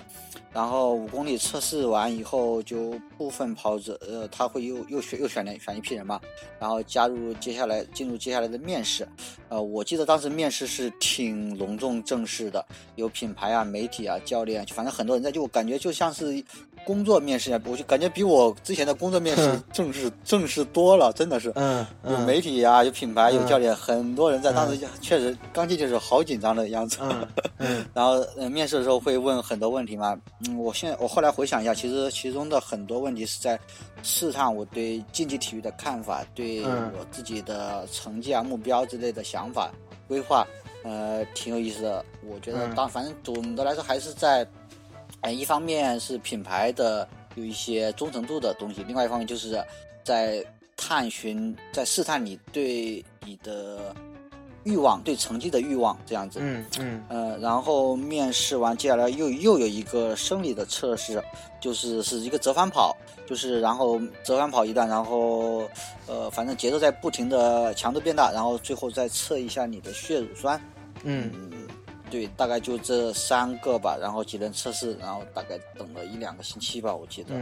[0.51, 6.19] 然后五公里测试完以后，就部分跑者，呃，他会又又选又选了选一批人嘛，
[6.59, 9.07] 然后加入接下来进入接下来的面试，
[9.49, 16.43] 呃，我记得当时面试是挺隆重正式的，有品牌啊、媒体啊、教练，反正很多人在，就感觉就像是。
[16.85, 21.51] 工作面试啊，我就感觉比我之前的工作面试正式正式多了，真的是。
[21.55, 24.53] 嗯，有媒体啊，有品牌，有教练，很多人在。
[24.53, 26.99] 当时确实刚进去的时候好紧张的样子。
[27.57, 27.85] 嗯。
[27.93, 30.15] 然后面试的时候会问很多问题嘛。
[30.47, 33.59] 嗯，我现在我后来回想一下，其实其中的很多问题是在
[34.03, 39.71] 试探我对竞技体育的看法，对我自己的成绩啊、目标之类的想法
[40.07, 40.47] 规划，
[40.83, 42.05] 呃，挺有意思的。
[42.27, 44.47] 我觉得当反正总的来说还是在。
[45.21, 49.63] 哎，一方面是品牌的有一些忠诚度的东西，另外一方面就是
[50.03, 50.45] 在
[50.77, 53.95] 探寻、在试探你对你的
[54.63, 56.39] 欲望、对成绩的欲望这样子。
[56.41, 57.03] 嗯嗯。
[57.09, 61.23] 呃，然后面试完，接下来又又有一个生理的测试，
[61.59, 65.67] 就是是一个折返跑，就是然后折返跑一段，然后
[66.07, 70.61] 呃，反正节奏在不停的强度变大，然后最后再测一下你的血乳酸。
[71.03, 71.31] 嗯。
[72.09, 77.35] 对，大概就这三个吧，然后几轮测试，然后大概等了一两个星期吧，我记得，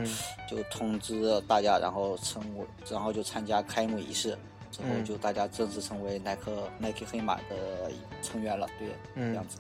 [0.50, 4.38] 就通知大家，然后成为，然后就参加开幕仪式，
[4.72, 9.58] 之后就大家正式成为耐克耐克黑马的成员了，对，这样子。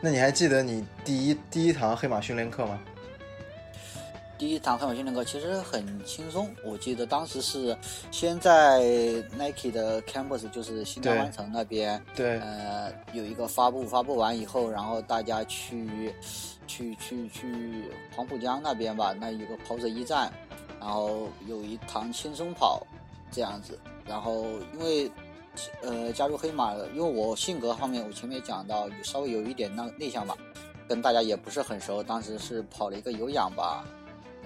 [0.00, 2.78] 那你还记得你第一第一堂黑马训练课吗？
[4.36, 7.76] 第一堂黑马训练课其实很轻松，我记得当时是
[8.10, 8.80] 先在
[9.38, 16.12] Nike 的 campus，就是新港湾城那边，对，呃，有一个发布，发布完以后，然后大家去，
[16.66, 20.32] 去去去黄浦江那边吧，那有个跑者驿站，
[20.80, 22.84] 然后有一堂轻松跑，
[23.30, 25.10] 这样子，然后因为，
[25.80, 30.36] 呃，加入黑马，因为我性格方面，我前面讲到稍微有一点那内向吧，
[30.88, 33.84] 跟大家也不是很熟，当时是跑了一个有氧吧。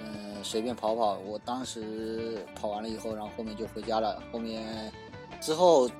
[0.00, 1.18] 嗯，随便跑跑。
[1.18, 4.22] 我当时跑完了以后，然后后面就回家了。
[4.32, 4.92] 后面
[5.40, 5.90] 之后，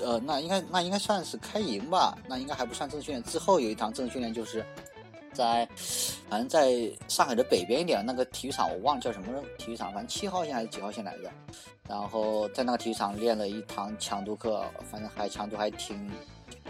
[0.00, 2.16] 呃，那应该那应该算是开营吧？
[2.28, 3.22] 那应该还不算正训练。
[3.24, 4.64] 之后有一堂正训练，就是
[5.32, 5.68] 在
[6.28, 11.30] 反正在上海的北边一点那个体育场，我忘了叫什么体育场，反正七号线还是几号线来着。
[11.88, 16.10] 然后在那个体育场练了一堂强度课，反正还强度还挺，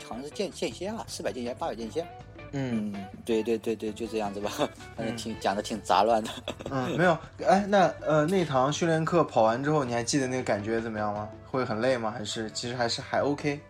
[0.05, 2.07] 好像是间间歇啊，四百间歇，八百间歇。
[2.53, 4.51] 嗯，对对对对，就这样子吧，
[4.97, 6.31] 反正挺讲的挺杂乱的。
[6.71, 11.29] 嗯，没有，哎，那呃那堂训练课跑完之后，你还记得那个感觉怎么样吗？
[11.51, 12.11] 会很累吗？
[12.11, 13.61] 还是其实还是还 OK？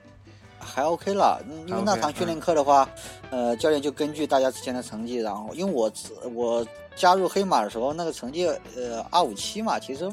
[0.58, 2.88] 还 OK 了，因为那堂训练课的话，
[3.30, 5.90] 呃，教练就根据大家之前的成绩，然后因为我
[6.34, 10.10] 我加入黑马的时候那个成绩呃二五七嘛，其实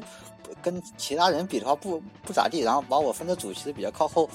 [0.62, 4.28] 跟其他人比的话不不咋地，然后把我分的组其实比较靠后，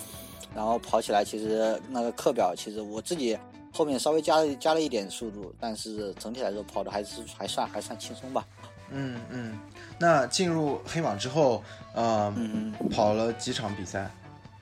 [0.54, 3.38] 然后跑起来其实那个课表其实我自己。
[3.72, 8.46] 后面稍微加了加了一点速度，但是整体来说跑的还是还算还算轻松吧。
[8.90, 9.60] 嗯嗯。
[9.98, 14.10] 那进入黑马之后，呃，嗯跑了几场比赛，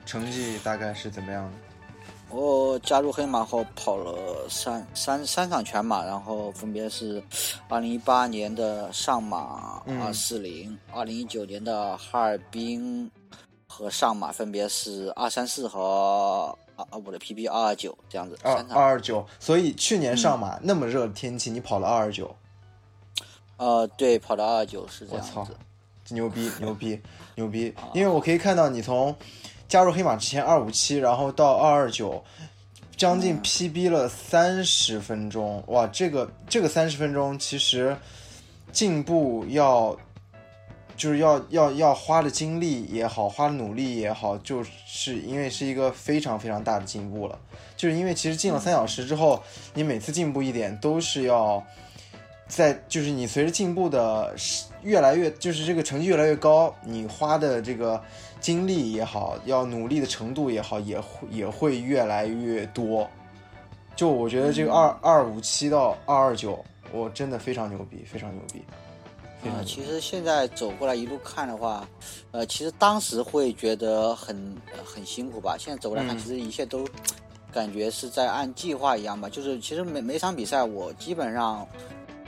[0.06, 1.52] 成绩大概是怎么样的？
[2.32, 7.20] 我加入黑马后跑了三三三场全马，然后分别是
[7.68, 13.10] 二零一八年的上马嗯二四零，二零一九年的哈尔滨
[13.66, 18.54] 和上马分别是二三四和啊啊我的 PB 二二九这样子二。
[18.70, 19.26] 二二九。
[19.38, 22.34] 所以去年上马、那么热的天气，你跑了二二九，
[23.56, 25.56] 呃，对，跑到二二九是这样子。
[26.08, 27.00] 牛逼牛逼
[27.36, 27.72] 牛逼！
[27.94, 29.14] 因为我可以看到你从
[29.68, 32.24] 加入黑马之前二五七，然后到二二九，
[32.96, 35.62] 将近 PB 了三十分钟。
[35.68, 37.96] 哇，这个这个三十分钟其实
[38.72, 39.96] 进步要
[41.00, 47.38] 就是要要要花的精力也好，花的努力也好，就是因为是一个非常非常大的进步了。
[47.74, 51.64] 就是因为其实进了三小时之后，你每次进步一点都是要
[52.48, 57.98] 在，就是你随着进步的是越来越，就是这个成绩越来越高，你花的这个
[58.38, 63.08] 精力也好，要努力的程度也好，也会也会越来越多。
[63.96, 68.62] 就我觉得这个二二五七到二二九，我真的非常牛逼，非常牛逼。
[69.48, 71.88] 啊、其实现在走过来一路看的话，
[72.30, 74.36] 呃，其实当时会觉得很、
[74.72, 75.56] 呃很辛苦吧。
[75.58, 76.86] 现在走过来看，嗯其实一切都
[77.52, 79.28] 感觉是在按计划一样吧。
[79.28, 81.66] 就是其实每每场比赛，我基本上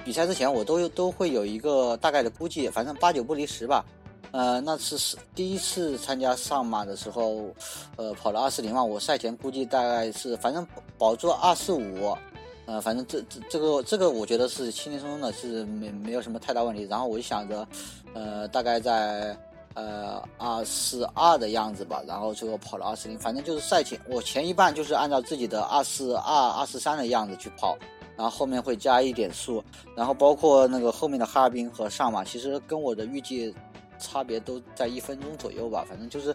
[0.05, 3.85] 比赛之前我都都会有一个大概的估计，反正八九不离十吧。
[4.31, 7.55] 呃，那次是第一次参加上马的时候，
[7.97, 12.17] 呃，跑了二四零嘛，我赛前估计大概是反正保住二四五，
[12.65, 16.85] 呃，反正这这这个这个我觉得是轻轻松松的，是没没有什么太大问题。
[16.89, 17.67] 然后我就想着，
[18.15, 19.37] 呃，大概在
[19.75, 27.77] 呃二四二的样子吧，然后最后跑了二四零，反正就是赛前我前一半就是按照自己的二四二、二四三的样子去跑，
[28.17, 29.63] 然后后面会加一点速，
[29.97, 33.53] 然后包括那个后面的哈尔滨和上马，其实跟我的预计
[33.99, 36.35] 差别都在一分钟左右吧，反正就是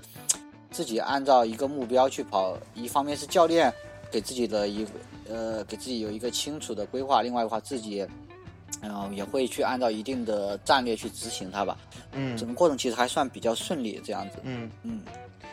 [0.72, 3.74] 自己按照一个目标去跑，一方面是教练
[4.12, 4.91] 给自己的一个
[5.30, 8.06] 呃给自己有一个清楚的规划，另外的话自己。
[8.84, 11.78] 嗯、也会去按照一定的战略去执行它吧。
[12.12, 14.38] 嗯整个过程其实还算比较顺利，这样子。
[14.43, 14.70] 嗯。
[14.84, 15.02] 嗯，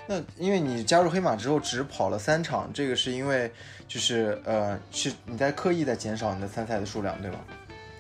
[0.07, 3.51] 那因为你加入黑马之后只跑了三场，这个是因为
[3.89, 7.39] 就是呃是你在刻意在减少你的参赛的数量，对吧？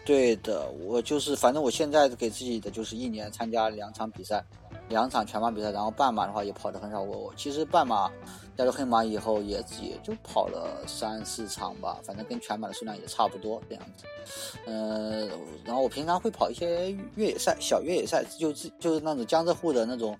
[0.04, 4.44] 对的，我就是反正我现在给自己的就是一年参加两场比赛，
[4.88, 7.00] 两场全马比赛，然后半马的话也跑的很少。
[7.00, 8.10] 我我其实半马
[8.56, 14.04] 加入黑马以后也也就跑了三四场吧，反正跟全马的数量也差不多这样子。
[14.66, 15.26] 呃，
[15.64, 20.16] 然后我平常会跑一些越野赛、小越野赛，就是就是那种江浙沪的那种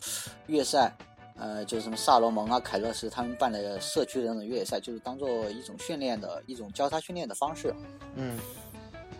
[0.46, 0.94] 越野赛。
[1.36, 7.74] 呃，就是什么萨罗蒙啊、凯乐石他们办的社区的那种越野赛，就是当做一种训练的一种交叉训练的方式。
[8.14, 8.38] 嗯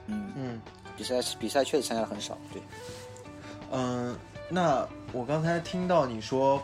[0.07, 0.61] 嗯，嗯
[0.97, 2.63] 比赛比赛确实参加的很少，对。
[3.73, 4.17] 嗯、
[4.49, 6.61] 那我刚才听到你说，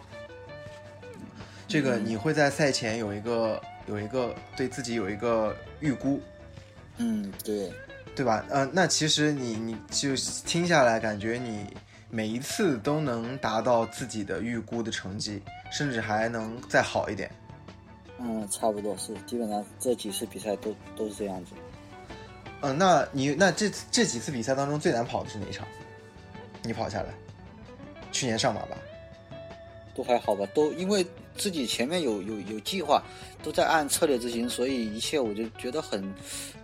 [1.69, 6.21] 这个你会在赛前有一个有一个对自己有一个预估，
[6.97, 7.73] 嗯，对，
[8.17, 8.45] 对吧？
[8.51, 11.65] 呃，那其实你你就听下来，感觉你
[12.11, 17.31] 每一次都能达到自己的预估的成绩，甚至还能再好一点。
[18.19, 21.53] 嗯，差不多是，基本上这几次比赛都都是这样子。
[22.63, 25.65] 嗯、那你那这这几次比赛当中最难跑的是哪一场？
[26.63, 27.15] 你跑下来，
[28.11, 28.77] 去年上马吧？
[29.93, 31.05] 都还好吧，都因为
[31.37, 33.03] 自己前面有有有计划，
[33.43, 36.15] 都在按策略执行，所以一切我就觉得很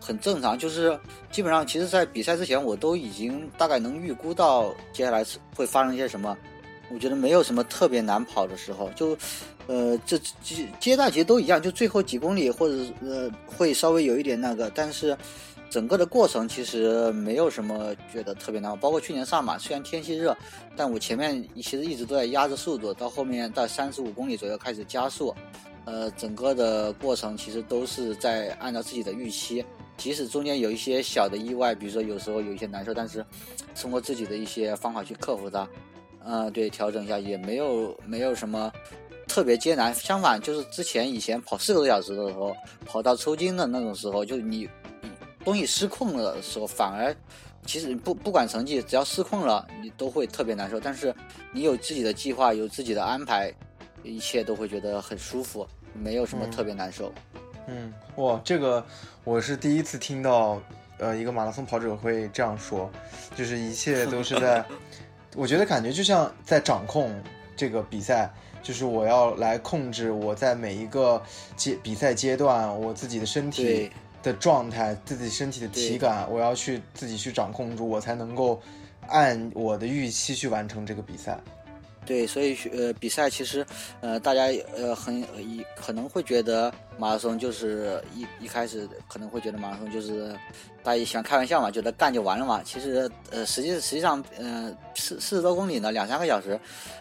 [0.01, 0.57] 很正常。
[0.57, 0.99] 就是
[1.31, 6.37] 基本上，其实，在比赛之前，我都已经大概能预估到接下来会发生一些什么。
[6.89, 9.19] 我觉得没有什么特别难跑的时候，就
[9.67, 15.19] 呃这阶阶段其实都一样，就最后几公里或者呃会稍微有一点那个，但是。
[15.69, 20.37] 整个的过程其实没有什么觉得特别难，包括去年上马，虽然天气热，
[20.77, 25.35] 但我前面其实一直都在压着速度，到后面到三十五公里左右开始加速，
[25.85, 29.65] 呃，整个的过程其实都是在按照自己的预期，
[29.97, 33.25] 即使中间有一些小的意外，比如说有时候有一些难受，但是
[33.81, 35.69] 通过自己的一些方法去克服它，
[36.25, 38.73] 呃，对，调整一下也没有没有什么
[39.27, 44.86] 特别艰难，相反就是之前以前跑四个多小时的时候，跑到抽筋的那种时候，就你你
[45.47, 47.15] 东西失控了的时候，反而
[47.65, 50.81] 其实不不管成绩，只要失控了，你都会特别难受。
[50.81, 51.15] 但是
[51.53, 53.53] 你有自己的计划，有自己的安排，
[54.03, 57.13] 一切都会觉得很舒服，没有什么特别难受。
[57.69, 58.85] 嗯，哇，这个
[59.23, 60.61] 我是第一次听到，
[60.99, 62.91] 呃，一个马拉松跑者会这样说，
[63.37, 64.65] 就是一切都是在，
[65.37, 67.23] 我觉得感觉就像在掌控
[67.57, 68.33] 这个比赛，
[68.65, 71.23] 就是我要来控制我在每一个
[71.57, 73.93] 阶比赛阶段我自己的身体对
[74.27, 78.61] 的状态，自己身体的体感，我要去自己去掌控住，我才能够
[79.07, 81.39] 按我的预期去完成这个比赛。
[82.07, 83.67] 对，所以呃，比赛其实，
[84.01, 84.45] 呃，大家
[84.77, 90.33] 呃很一可能会觉得马拉松就是一一开始可能会觉得马拉松就是
[90.85, 92.63] 大家喜欢开玩笑嘛，觉得干就完了嘛。
[92.65, 96.59] 其实呃，实际实际上呃四四十多公里呢，两三个小时，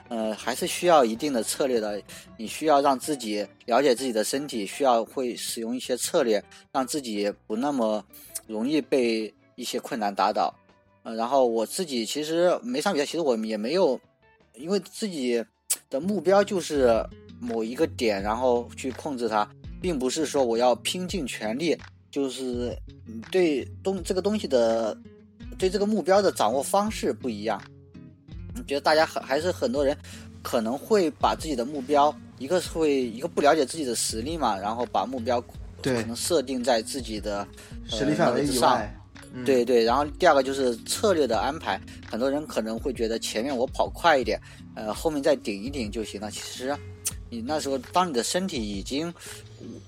[0.09, 2.01] 呃，还是需要一定的策略的。
[2.35, 8.03] 你需要让自己了解自己的身体，需要会使用一些策略，让自己不那么
[8.47, 10.51] 容易被一些困难打倒。
[11.03, 14.01] 呃，然后我自己其实每场比赛，其实我也没有。
[14.57, 15.43] 因为自己
[15.89, 17.03] 的目标就是
[17.39, 19.47] 某一个点，然后去控制它，
[19.81, 21.77] 并不是说我要拼尽全力，
[22.09, 22.77] 就是
[23.31, 24.97] 对东这个东西的
[25.57, 27.61] 对这个目标的掌握方式不一样。
[28.57, 29.95] 我觉得大家很还是很多人
[30.41, 35.41] 可能会把自己的目标，一个是会一个不了解自己的实力嘛，然后把目标
[35.81, 37.45] 可能设定在自己的
[37.87, 38.97] 实力范围以外。
[39.43, 44.39] 对对，然后第二个就是策略的安排，很多人可能会觉得前面我跑快一点，
[44.75, 46.31] 呃，后面再顶一顶就行了。
[46.31, 46.73] 其实，
[47.29, 49.13] 你那时候当你的身体已经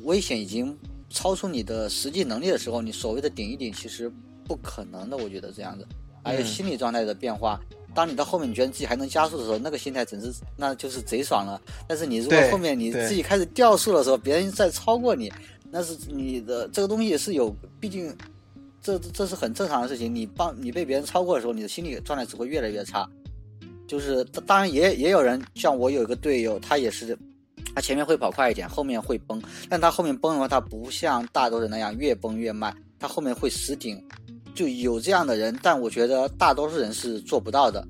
[0.03, 0.77] 危险已经
[1.09, 4.11] 超出你的实际能力的时候，你所谓的顶一顶其实
[4.43, 5.15] 不可能的。
[5.15, 5.87] 我觉得这样子，
[6.23, 7.57] 还有心理状态的变化。
[7.95, 11.61] 当你到后面你觉得自己还能加速的时候，那个心态真是那就是贼爽了。
[11.87, 15.31] 但是你如果后面你自己开始掉速的时候，别人在超过你，
[15.71, 18.13] 那是你的这个东西是有，毕竟。
[18.88, 20.13] 这这是很正常的事情。
[20.13, 23.05] 你帮你被别人超过的时候，你的心理状态只会越来越差。
[23.85, 27.17] 就是当然也也有人像我有一个队友，他也是，
[27.75, 29.41] 他前面会跑快一点，后面会崩。
[29.69, 34.01] 但他后面崩的话，他不像大多数人那样越崩越慢，他后面会死顶。
[34.55, 37.85] 就有这样的人，但我觉得大多数人是做不到的。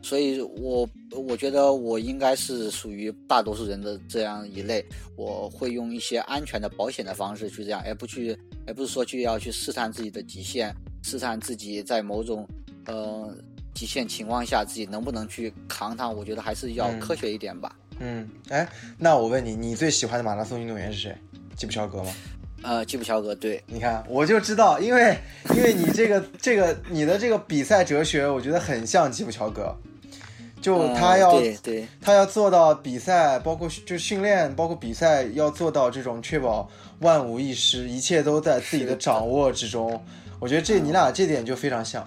[0.00, 4.84] 所以我我觉得我应该是属于大多数人的这样一类，
[5.16, 8.38] 我会用一些安全的、保险的方式去这样，而不去，
[8.68, 12.46] 而不是说去要去试探自己的极限，试探自己在某种
[12.84, 13.34] 呃
[13.74, 16.06] 极限情况下自己能不能去扛它。
[16.10, 17.74] 我觉得还是要科学一点吧。
[17.98, 21.16] 嗯，哎，那我问你，你最喜欢的马拉松运动员是谁？
[21.56, 22.12] 吉普乔格吗？
[22.62, 25.16] 呃，吉普乔格，对，你看，我就知道，因为
[25.54, 29.74] 因为你这个这个你的这个比赛哲学，我觉得很像吉普乔格。
[30.60, 36.68] 就他要，对，他要做到比赛，包括就训练，包括比赛，要做到这种确保
[37.00, 40.02] 万无一失，一切都在自己的掌握之中。
[40.40, 42.06] 我觉得这你俩这点就非常像。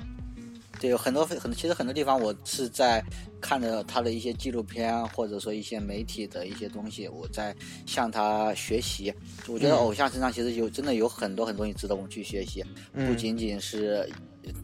[0.80, 3.04] 对，有很多很其实很多地方我是在
[3.40, 9.14] 看着他的一些纪录片，或者说一些媒体的一些东西，我在向他学习。
[9.48, 12.64] 我觉得偶像身上其实有真的有很多很多东西值得我们去学习，
[12.94, 14.10] 不仅仅是。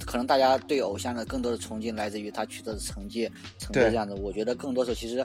[0.07, 4.13] 可能大家对偶像的更多的崇敬来自于他取得的成绩，成绩这样子。
[4.15, 5.23] 我觉得更多时候，其实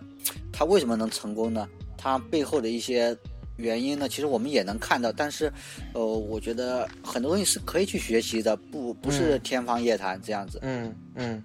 [0.53, 1.67] 他为什么能成功呢？
[1.97, 3.17] 他背后的一些
[3.63, 4.09] 原因呢？
[4.09, 5.11] 其实我们也能看到。
[5.11, 5.51] 但是，
[5.95, 10.59] 呃，我觉得很多东西是可以去学习的，不不是天方夜谭这样子。
[10.63, 11.43] 嗯嗯。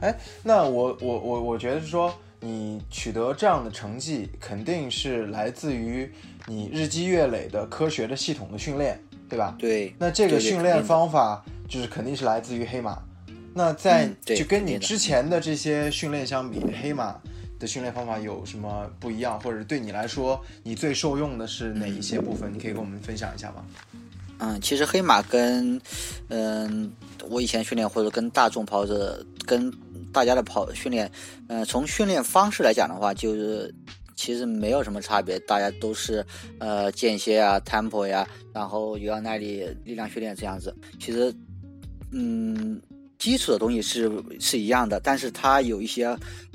[0.00, 6.10] 哎，那我我我我觉得是说，你取得这样的成绩，肯定是来自于
[6.46, 9.54] 你日积月累的科学的系统的训练，对吧？
[9.58, 9.94] 对。
[9.98, 11.44] 那这个训练方法。
[11.70, 13.00] 就是肯定是来自于黑马，
[13.54, 17.16] 那在就跟你之前的这些训练相比，黑马
[17.60, 22.52] 的训练方法有什么不一样，或者对你来说，你最受用的是哪一些部分？
[22.52, 23.64] 你可以跟我们分享一下吗？
[24.38, 25.80] 嗯，其实黑马跟
[26.28, 26.90] 嗯
[27.28, 29.70] 我以前训练或者跟大众跑者跟
[30.12, 31.08] 大家的跑训练，
[31.48, 33.72] 嗯，从训练方式来讲的话，就是
[34.16, 36.26] 其实没有什么差别，大家都是
[36.58, 41.32] 呃间歇啊、tempo 呀，然后有氧耐力、力量训练这样子，其实。
[42.12, 42.82] 嗯，
[43.20, 44.10] 基础的东西是
[44.40, 46.06] 是一样的，但是它有一些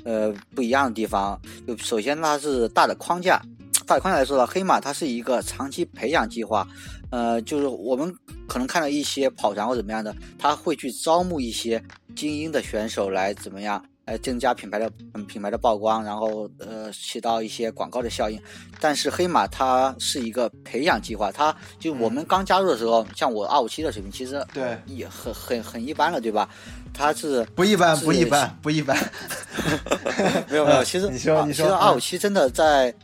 [0.04, 1.40] 呃不一样的地方。
[1.66, 3.40] 就首先它是大的框架，
[3.86, 6.66] 大的框架来说呢黑马它是一个长期培养计划。
[7.10, 8.12] 呃，就是我们
[8.48, 11.80] 可能看到一些跑团或怎么样的，他会去招募一些
[12.16, 13.82] 精英的选手来怎么样。
[14.06, 14.88] 来增加品牌的
[15.26, 18.40] 品牌的曝光，然后呃起到一些广告的效应。
[18.80, 26.48] 但是黑马它是一个培养计划，它就我们刚加入的时候，像我二五七的水平，其实对也很很很一般了，对吧？
[26.94, 28.96] 它是不一般，不一般， 不一般。
[30.48, 32.94] 没有没 有，其实你说你说二五 七真的在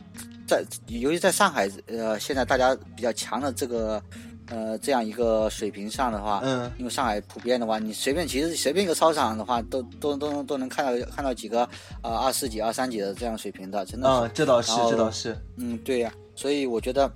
[0.47, 4.01] 在，尤其在上海，呃，现在大家比较强的这个。
[4.47, 11.67] 呃，这样一个水平上的话，嗯，因为上海普遍的话，你随便其实随便一个操场的话，都都都都能看到看到几个
[12.01, 14.07] 呃二四级、二三级的这样水平的，真的。
[14.09, 15.37] 嗯，这倒是，这倒是。
[15.57, 17.11] 嗯，对呀，所以我觉得，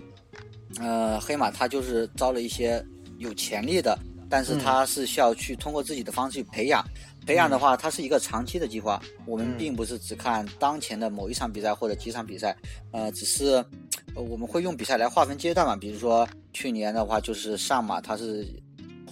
[0.80, 2.84] 呃，黑马他就是招了一些
[3.18, 3.98] 有潜力的，
[4.30, 6.84] 但是他是需要去通过自己的方式去培养。
[7.28, 12.56] 培养的话，它是一个长期的计划，我们并不是只看当前的某一场比赛或者几场比赛，
[12.94, 13.64] 呃，只是
[14.16, 15.76] 我们会用比赛来划分阶段嘛。
[15.76, 18.48] 比如说去年的话，就是上马，它是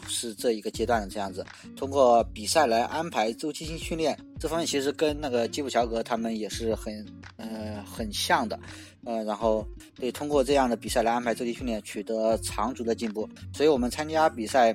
[0.08, 1.46] 是这一个阶段的这样子。
[1.76, 7.06] 通过比赛来安排周期性训练，这方面其实跟那个基普乔格他们也是很
[7.36, 8.58] 呃很像的。
[9.04, 9.68] 呃，然后
[10.00, 13.30] 对通过这样的比赛来安排周期训练，取得长足的进步。
[13.54, 14.74] 所以我们参加比赛，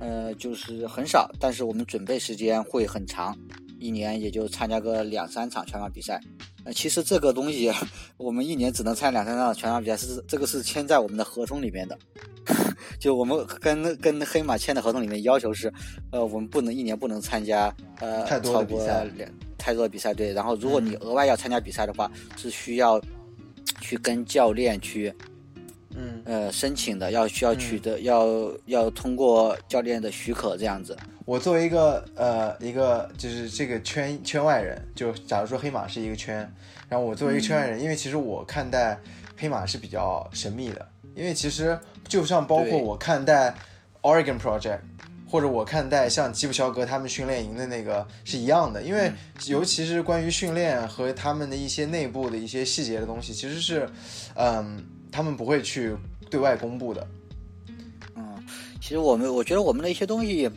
[0.00, 3.36] 呃，就是很少，但是我们准备时间会很长，
[3.78, 6.20] 一年也就参加个两三场全马比赛。
[6.64, 7.70] 呃，其实这个东西，
[8.16, 11.98] 我们一年只能参加两三场全马比赛，是这个是签在我们的合同里面的。
[13.00, 15.72] 就我们跟跟黑马签的合同里面要求是，
[16.10, 18.84] 呃，我们不能一年不能参加呃超过
[19.16, 20.12] 两太多的比赛。
[20.14, 23.00] 对，然后如果你额外要参加比赛的话，是需要。
[23.80, 25.33] 去跟教练去，嗯
[26.24, 28.26] 呃申请的，要需要取得，要
[28.66, 30.96] 要通过教练的许可这样子。
[31.24, 36.38] 我作为一个呃一个就是这个圈圈外人，就假如说黑马是一个圈，
[36.88, 38.98] 然后我作为一个圈外人，因为其实我看待
[39.36, 43.54] 黑马是比较神秘的，因为其实就像包括我看待
[44.02, 44.80] Oregon Project。
[45.26, 49.10] 或者我看待像吉普乔格他们训练营的那个是一样的，因为
[49.48, 53.88] 尤其是关于训练和他们的一些内部的一些细节的东西，其实是，
[54.36, 54.84] 嗯，
[55.14, 55.94] 他们不会去
[56.28, 57.06] 对外公布的。
[58.16, 58.44] 嗯，
[58.80, 60.50] 其实我们我觉得我们的一些东西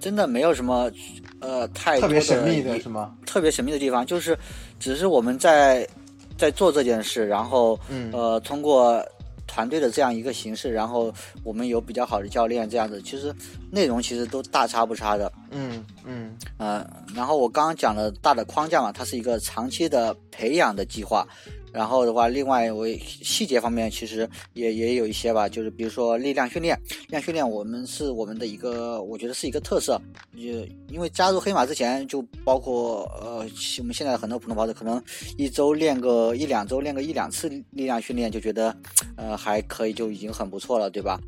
[0.00, 0.90] 真的没有什么
[1.38, 3.14] 呃太特别神秘的是吗？
[3.24, 4.36] 特别神秘的地方就是，
[4.80, 5.88] 只是我们在
[6.36, 7.78] 在做这件事，然后
[8.10, 9.00] 呃通过。
[9.44, 11.12] 团队的这样一个形式，然后
[11.44, 13.30] 我们有比较好的教练，这样子，其实
[13.72, 15.32] 内容其实都大差不差的。
[15.50, 21.26] 嗯嗯呃，然后我刚刚讲了大的框架嘛，它是一个长期的培养的计划。
[21.72, 29.98] 然后的话，另外我细节方面其实也也有一些吧，就是比如说力量训练，力量训练我们是我们的一个，我觉得是一个特色。
[30.34, 33.48] 也因为加入黑马之前，就包括呃，
[33.78, 35.02] 我们现在很多普通跑者可能
[35.38, 38.76] 一周练个一两周，练个一两次力量训练，就觉得
[39.16, 41.18] 呃还可以，就已经很不错了，对吧？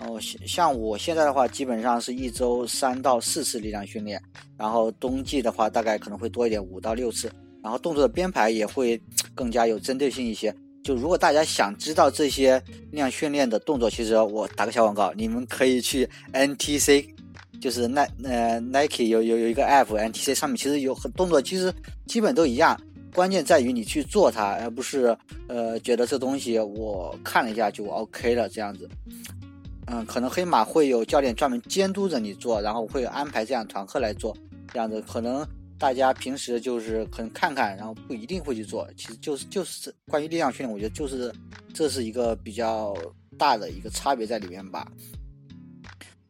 [0.00, 4.20] 哦，像我现在的话，基本上是一周三到四次力量训练，
[4.56, 7.30] 然后冬季的话，大概可能会多一点，五到六次。
[7.62, 8.98] 然后动作的编排也会
[9.34, 10.54] 更加有针对性一些。
[10.82, 12.58] 就如果大家想知道这些
[12.90, 17.06] 力量训练的动作，其实我打个小广告，你们可以去 NTC，
[17.60, 21.70] 就是耐呃 Nike 有有有一个 App，NTC 上面其实有很动作，其实
[22.06, 22.80] 基本都一样。
[23.12, 25.14] 关键在于你去做它，而不是
[25.48, 28.88] 呃觉得这东西我看了一下就 OK 了这样子。
[29.90, 34.36] 嗯，可能黑马会有教练专门监督着你做，然后会安排这样团课来做，
[34.72, 35.46] 这样子可能。
[35.78, 38.86] 大家平时就是可能看看，然后不一定会去做。
[38.98, 41.34] 其实就是就是关于力量训练，我觉得就是
[41.72, 42.94] 这是一个比较
[43.38, 44.86] 大的一个差别在里面吧。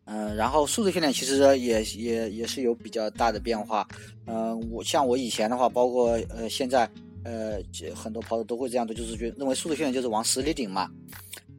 [0.04, 3.84] 嗯，然后速度训练其实也也也是有比较大的变化。
[4.26, 6.88] 嗯，我像我以前的话，包括呃现在
[7.24, 7.58] 呃
[7.92, 10.88] 很多跑者都会这样做，就是觉认为速度训练就是往死里顶嘛，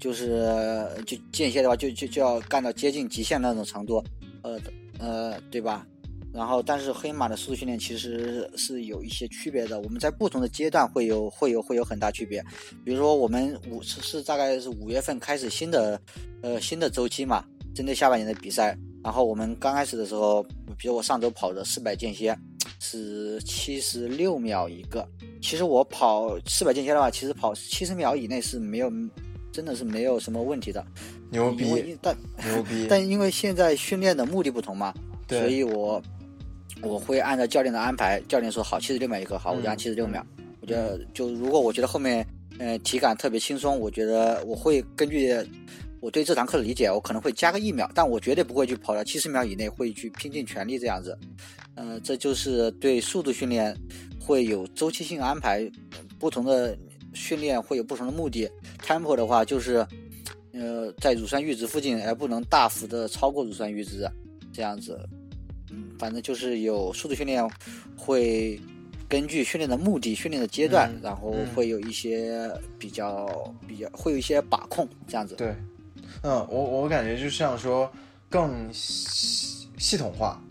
[0.02, 4.04] 就是就间歇的话就就就要干到接近极限那种程度，
[4.42, 4.60] 呃
[5.00, 5.88] 呃对吧？
[6.34, 9.82] 然后，但是黑马的速度训练其实是有一些区别的。
[9.82, 12.42] 我们在不同的阶段会有会有会有很大区别。
[12.86, 16.02] 比如说，我们五是大概是五月份开始新的
[16.42, 17.44] 呃新的周期嘛，
[17.76, 18.78] 针对下半年的比赛。
[19.04, 20.42] 然后我们刚开始的时候，
[20.78, 22.34] 比如我上周跑的四百间歇
[22.80, 25.06] 是七十六秒一个。
[25.42, 28.90] 其实我跑四百间歇的话，其实跑七十秒以内是没有，
[29.52, 30.86] 真的是没有什么问题的。
[31.30, 31.98] 牛逼！
[32.02, 32.86] 但牛逼！
[32.90, 34.94] 但因为现在训练的目的不同嘛，
[35.28, 36.02] 所以我。
[36.84, 40.26] 我会按照教练的安排，教练说好七十六秒一个，好我就按七十六秒。
[40.62, 42.26] 我觉得就如果我觉得后面，
[42.58, 45.32] 呃，体感特别轻松，我觉得我会根据
[46.00, 51.16] 我对这堂课的理解，我可能会加个一秒，但我绝对不会去跑到七十秒以内，会去拼尽全力这样子。
[51.76, 53.78] 呃，这就是对速度训练
[54.20, 55.70] 会有周期性安排，
[56.18, 56.76] 不同的
[57.14, 58.50] 训练会有不同的目的。
[58.86, 59.86] Tempo 的话就是，
[60.54, 64.10] 呃，在乳酸阈值附近，而不能大幅的超过乳酸阈值，
[64.54, 65.00] 这样子。
[65.74, 67.48] 嗯反正就是有速度训练，
[67.96, 68.60] 会
[69.08, 75.36] 根据训练的目的、训练的阶段，然后会有一些比较比较，会有一些把控这样子。
[75.36, 75.56] 对，
[76.24, 77.90] 嗯，我我感觉就像说
[78.30, 80.44] 更系系统化，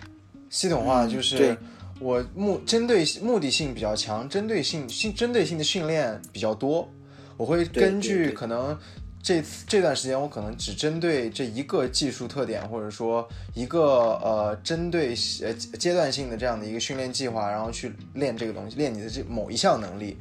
[0.49, 1.57] 系统化就是
[2.01, 6.89] 我目针对目的性比较强，针对性性针对性的训练比较多，
[7.37, 8.77] 我会根据可能。
[9.23, 20.17] 这次这段时间，我可能只针对这一个技术特点，或者说一个呃针对呃阶段性的这样的一个训练计划，然后去练这个东西，练你的这某一项能力，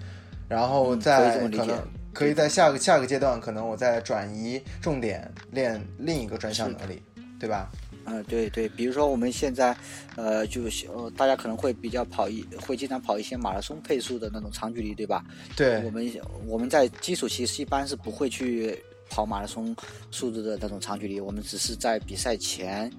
[0.50, 1.78] 然后再可能
[2.14, 7.02] 可以在下个下个阶段，可能我再转移重点练另一个专项能力，
[7.40, 7.72] 对吧？
[8.06, 9.76] 嗯，对对，比如说我们现在，
[10.16, 15.24] 呃，就是呃，大家可能会比较跑一，会经常跑一些马拉松配速的那种长距离，对吧？
[15.56, 16.12] 对，我们
[16.48, 18.78] 我们在基础期一般是不会去
[19.10, 19.76] 跑马拉松
[20.12, 22.92] 速度的那种长距离，我们只是在比赛前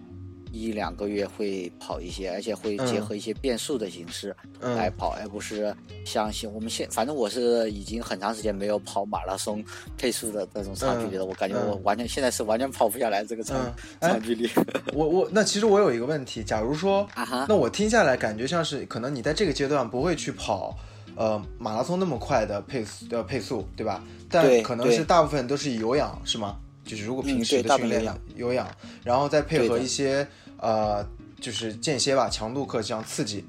[0.52, 5.74] 一两个月会跑一些，而且会结合一些变速的形式来跑，而不是
[6.04, 9.64] 像现我们现反正我是已经很长时间没有跑马拉松
[9.96, 14.50] 配速的那种长距离了，我感觉我完全现在是完全跑不下来这个长长距离。
[14.92, 20.76] 我我那其实我有一个问题，假如说啊哈，那我听下来感觉像是可能你在这个阶段不会去跑
[21.16, 24.02] 呃马拉松那么快的配速的配速，对吧？
[24.28, 26.56] 但可能是大部分都是以有氧是吗？
[26.82, 28.66] 就是如果平时的训练有氧，
[29.04, 30.26] 然后再配合一些
[30.60, 31.04] 呃，
[31.40, 33.44] 就是间歇吧，强度课这样刺激。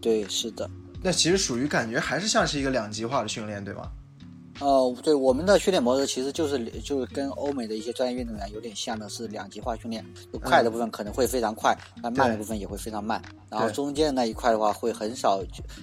[0.00, 0.68] 对，是的。
[1.02, 3.90] 那其实属于感觉还是像是一个两极化的训练，对吗？
[4.60, 10.04] 呃，对，我们的训练模式其实就是就是跟欧美的一些专业运动员有点像的，是两极化训练。
[10.32, 13.22] 就快的部分可能会非常快，那慢的部分也会非常慢。
[13.48, 15.40] 然后中间那一块的话会很少。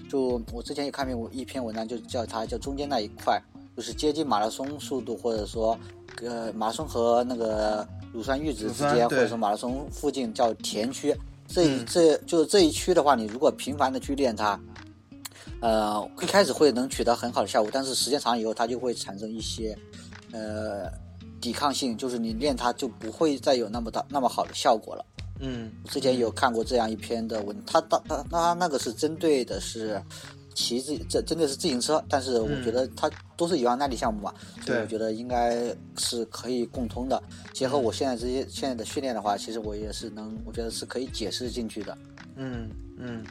[0.10, 3.42] 就我之前也看过一篇文章，就叫它叫中间那一块，
[3.78, 5.78] 就是接近马拉松速度，或者说。
[6.22, 7.86] 呃，马拉松和那个
[8.16, 11.14] 乳酸阈值之间，或者说马拉松附近叫田区，
[11.46, 14.58] 这这就是这一区的话，你如果频繁的去练它，
[15.60, 19.78] 呃，一开始会能取得很好的效果，但是时间长以后，它就会产生一些
[20.32, 20.90] 呃
[21.42, 25.06] 抵抗性，就是你练它就不会再有那么大那么好的效果了。
[25.42, 30.02] 嗯，之前有看过这样一篇的文，他他他他那个是针对的是。
[30.56, 34.34] 骑自这真的是自行车，但是我觉得它都是有氧耐力项目嘛，
[34.66, 37.22] 所以我觉得应该是可以共通的。
[37.54, 41.96] 结合我现在这些现在的训练的话，其实我也是能，我觉得是可以解释进去的。
[42.38, 43.24] 嗯嗯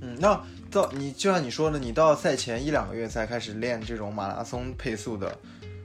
[0.00, 5.38] 嗯，那到你就像你说的，你到赛前一两个月才开始练这种马拉松配速的，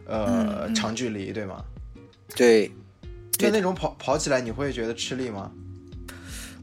[0.05, 1.65] 呃，长距离，对吗？
[2.35, 2.71] 对。
[3.39, 5.51] 就那种跑跑起来，你会觉得吃力吗？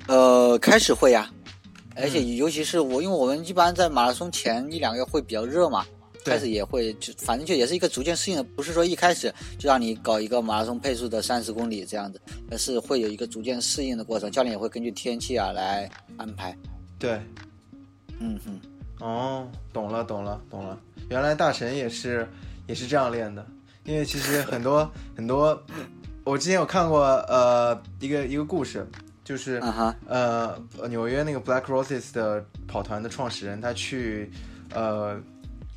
[0.07, 1.29] 呃，开始会呀。
[1.97, 5.85] 而且尤其是我，因为我们一般在马拉松前一两个月会比较热嘛，
[6.25, 12.21] 开始也会就反正就也是一个逐渐适应的，不是说一开始就让你搞一个马拉松配速的三十公里这样子，
[12.51, 14.31] 而是会有一个逐渐适应的过程。
[14.31, 16.57] 教练也会根据天气啊来安排。
[16.99, 17.21] 对，
[18.19, 18.61] 嗯哼，
[19.01, 20.79] 哦，懂了懂了懂了，
[21.09, 22.29] 原来大神也是
[22.67, 23.45] 也是这样练的，
[23.85, 25.61] 因为其实很多很多，
[26.25, 28.87] 我之前有看过呃一个一个故事。
[29.31, 29.63] 就是
[30.09, 34.29] 呃，纽约那个 Black Roses 的跑团的创始人，他去
[34.75, 35.17] 呃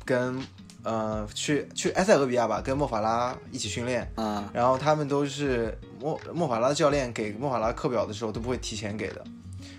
[0.04, 0.42] 跟
[0.82, 4.10] 呃去去埃塞俄比亚吧，跟莫法拉一起训练。
[4.16, 9.22] 啊，然后他们都是莫莫法拉的教练给莫法拉课表的时候都不会提前给的，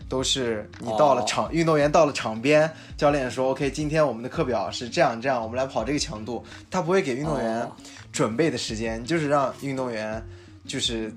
[0.08, 7.70] 都是你到了场，运动员到了场边，教练说 OK，今天我们的课表是这样这样，我们来跑这个强度，他不会给运动员
[8.14, 10.26] 准备的时间，就是让运动员
[10.66, 11.14] 就是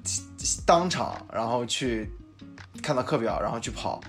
[0.66, 2.10] 当场然后去。
[2.82, 4.00] 看到课表，然后去跑，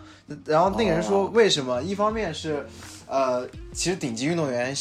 [0.45, 1.81] 然后那个人说，为什么？
[1.81, 2.65] 一方面是，
[3.07, 4.75] 呃，其实顶级运动员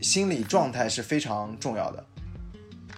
[0.00, 2.04] 心理状态是非常重要的，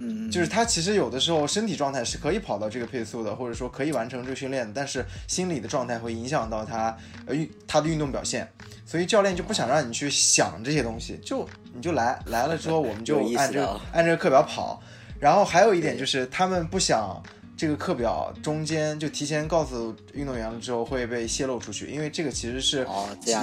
[0.01, 8.51] 嗯，就是他其实有的时候身体状态是可以跑到这个配速的，或者说可以完成这个训练，但是心理的状态会影响到他呃运他的运动表现，
[8.84, 14.82] 所以教练就不想让你去想这些东西，就你就来来了之后，我们就按这个按这个课表跑，
[15.20, 17.22] 然后还有一点就是他们不想。
[17.57, 22.87] 这个课表中间就提前告诉运动员了之后会被泄露出去，因为这个其实是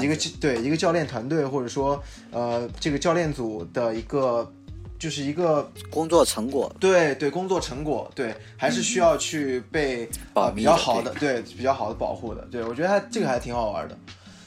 [0.02, 2.02] 一个对一个教练团队或者说
[2.32, 4.52] 呃这个教练组的一个
[4.98, 13.98] 就是一个工作成果，对对工作成果，对还是需要去被呃比较好的对比较好的保护的，对我觉得它这个还挺好玩的。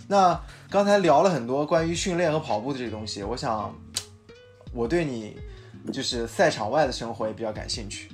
[0.09, 0.39] 那
[0.69, 3.75] 刚才聊了很多关于训练和跑步的这些东西，我想
[4.75, 5.37] 我对你
[5.91, 8.11] 就是赛场外的生活也比较感兴趣。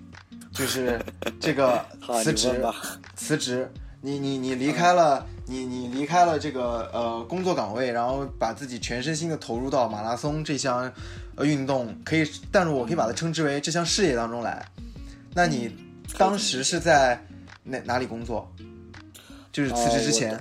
[0.58, 1.00] 就是
[1.38, 1.84] 这个
[2.24, 2.64] 辞职，
[3.14, 10.92] 辞职，你你你离开了，你你离开了这个呃工作岗位，然后把自己全身心的投入到马拉松这项
[11.36, 14.66] 呃运动，可以，但是我可以把它称之为这项事业当中来。
[15.32, 15.72] 那你
[16.18, 17.24] 当时是在
[17.62, 18.52] 哪哪里工作？
[19.52, 20.38] 就是辞职之前。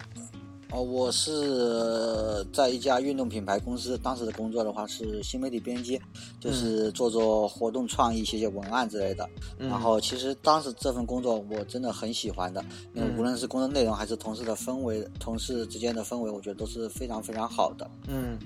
[0.69, 5.99] 哦，我是在一家运动品牌公司，当时的工作的话是新媒体编辑，
[6.41, 9.27] 就是做做活动创意、写写文案之类的。
[9.57, 12.63] 然后其实当时这份工作我真的很喜欢的，
[12.93, 17.89] 因为无论是工作内容还是同事的氛围，同事之间的氛围，我觉得都是非常非常好的。
[18.09, 18.37] 嗯。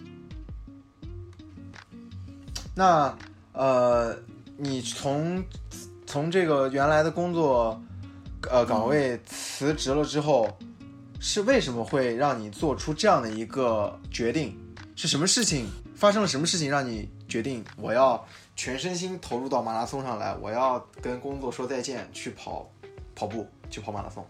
[2.76, 3.17] 那
[3.51, 4.15] 呃，
[4.57, 5.43] 你从
[6.05, 7.82] 从这个原来的工作
[8.49, 10.47] 呃岗位辞职了之后。
[11.24, 14.57] 是为什么会让你做出这样的一个决定？
[14.95, 16.28] 是什么事情发生了？
[16.28, 20.36] 什么事情让你决定我要全身心投入到马拉松上来？
[20.41, 22.67] 我要跟工作说再见，去跑
[23.13, 24.26] 跑步，去跑马拉松。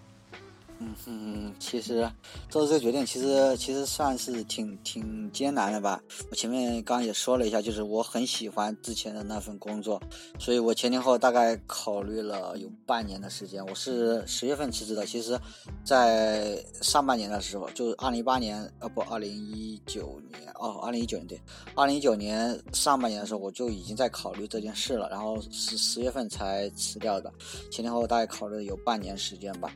[0.83, 2.09] 嗯嗯，其实
[2.49, 6.01] 做这个决定，其实其实算是挺挺艰难的吧。
[6.31, 10.01] 我前面刚刚也说了一下，就是我很喜欢之前的那份工作，
[10.39, 13.63] 所以我前前后大概考虑了有半年的时间。
[13.67, 15.39] 我是十月份辞职的，其实，
[15.85, 21.39] 在上半年的时候，就是二零一八年，呃不，二零一九年，哦，二零一九年对，
[21.75, 27.31] 二零一九年上半年的时候，我就已经在考虑这件事了，然后是十月份才辞掉的，
[27.69, 29.71] 前前后后大概考虑了有半年时间吧。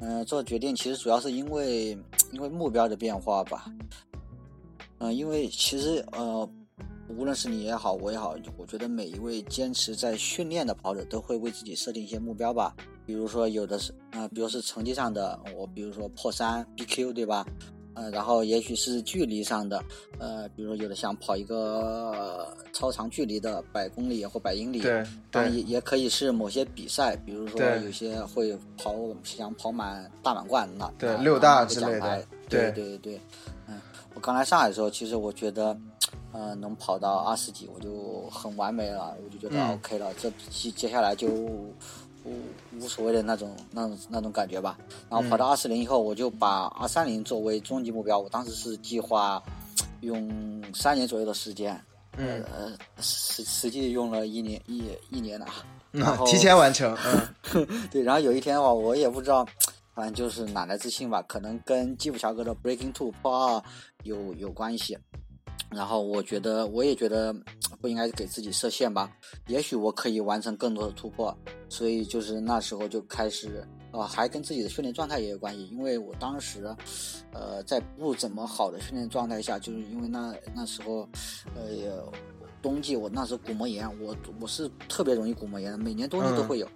[0.00, 1.96] 嗯，做决定其实主要是因为
[2.32, 3.66] 因为目标的变化吧。
[4.98, 6.50] 嗯，因为其实呃，
[7.08, 12.74] 无论是你也好，我也好，我觉得每一位坚持在训练的跑者都会为自己设定一些目标吧。
[13.06, 17.46] 比如说有的是啊，比如是成绩上的，我比如说破三 BQ 对吧？
[18.00, 19.84] 呃，然后也许是距离上的，
[20.18, 33.20] 呃，比如说有的想跑一个超长距离的百公里或百英里，对，当然也也可以是某些比赛，比如说有些会跑想跑满大满贯那对六大之类的，对对对，
[33.66, 33.78] 嗯，
[34.14, 35.76] 我刚来上海的时候，其实我觉得，
[36.32, 41.28] 呃，能跑到二十几我就很完美了，我就觉得 OK 了，这接接下来就。
[42.24, 42.42] 无
[42.78, 48.18] 无所谓的那种那种那种感觉吧，然后跑到二四零以后，我就把二三零作为终极目标。
[48.18, 49.42] 我当时是计划
[50.00, 51.78] 用三年左右的时间，
[52.16, 55.46] 嗯呃实实际用了一年一一年了，
[55.90, 56.96] 然后提前完成，
[57.54, 58.02] 嗯， 对。
[58.02, 59.46] 然后有一天的话，我也不知道，
[59.94, 63.62] 反正就是哪来自信吧，可能跟基普乔格的 Breaking Two 破二
[64.02, 64.98] 有有关系。
[65.70, 67.34] 然后我觉得，我也觉得
[67.80, 69.10] 不应该给自己设限吧。
[69.46, 71.36] 也许我可以完成更多的突破，
[71.68, 75.66] 所以就是那时候就开始，呃，还跟自己的训练状态也有关系。
[75.68, 76.64] 因为我当时，
[77.32, 81.08] 呃，在不怎么好的训练状态下，就是因为那那时候，
[81.54, 82.02] 呃，
[82.60, 86.68] 冬季我那时候骨膜炎，我我是特别容易骨膜炎的，每年冬季都会有。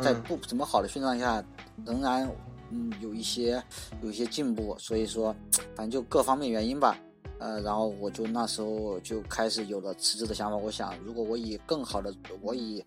[0.00, 1.44] 在不怎么好的训练下，
[1.84, 2.30] 仍然
[2.70, 3.62] 嗯有一些
[4.00, 5.34] 有一些进步，所以说，
[5.74, 6.96] 反正就各方面原因吧。
[7.38, 10.56] 呃，然后我就那时候就开始有了辞职的想法。
[10.56, 12.84] 我想，如果我以更好的，我以，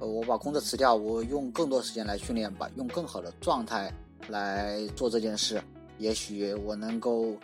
[0.00, 3.92] 呃，我把工作辞掉，我用更多时间来训练吧，用更好的状态
[4.28, 5.62] 来做这件事，
[5.98, 7.36] 也许我能够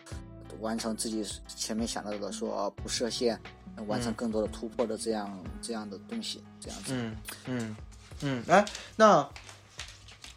[0.61, 3.39] 完成自己前面想到的说不设限，
[3.87, 6.93] 完成更多的突破的这样这样的东西，这样子。
[6.95, 7.77] 嗯嗯
[8.21, 8.65] 嗯，哎，
[8.97, 9.29] 那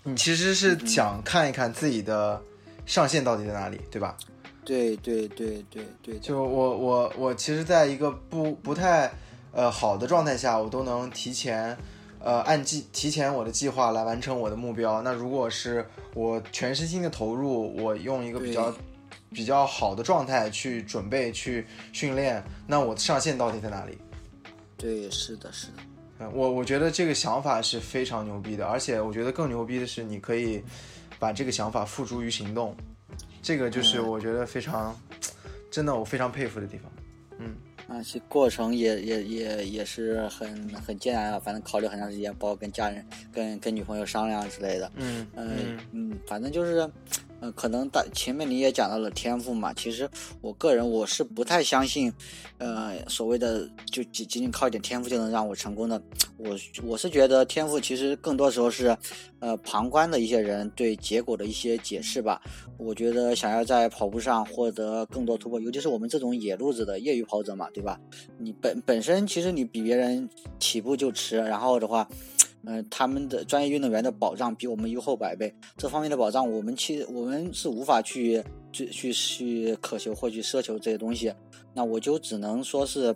[0.04, 2.40] 你其实是想看一看自己的
[2.86, 4.16] 上限到底在哪里，对吧？
[4.64, 9.12] 对对对对对，就我我我其实在一个不不太
[9.52, 11.76] 呃好的状态下，我都能提前
[12.20, 15.02] 呃按计提前我的计划来完成我的目标。
[15.02, 18.74] 那如果是我全身心的投入，我用一个比较
[19.32, 23.98] 比较好的状态去准备去训练，那我的上限到底在哪里？
[24.78, 25.74] 对，是的，是的。
[26.20, 30.62] 嗯，我我觉得这个想法是非常牛逼的，而且我觉得更牛逼的是，你可以
[31.18, 32.76] 把这个想法付诸于行动。
[33.42, 34.96] 这个就是我觉得非常，
[35.70, 36.92] 真的我非常佩服的地方，
[37.40, 37.56] 嗯，
[37.88, 45.80] 啊，其过程也也也也是很很艰难啊，反正考虑很长时间，包括跟家人、跟跟女朋友商量之类的，嗯嗯。
[45.92, 46.90] 嗯，反正就是。
[47.42, 50.08] 嗯，可能大前面你也讲到了天赋嘛，其实
[50.42, 52.14] 我个人我是不太相信，
[52.60, 56.02] 呃，所谓的就仅仅仅靠一点天赋就能让我成功的，
[56.38, 58.96] 我我是觉得天赋其实更多时候是，
[59.40, 62.42] 呃，旁观的一些人对结果的一些解释吧。
[62.78, 68.00] 我觉得想要在跑步上获得更多突破，尤其是我们这种野路子的业余跑者嘛，对吧？
[68.38, 70.30] 你本本身其实你比别人
[70.60, 72.08] 起步就迟，然后的话。
[72.64, 81.34] 嗯，他们的专业运动员的保障比我们优厚百倍，这方面的保障我们其实我们是无法去去去去渴求或去奢求这些东西，
[81.74, 83.16] 那我就只能说是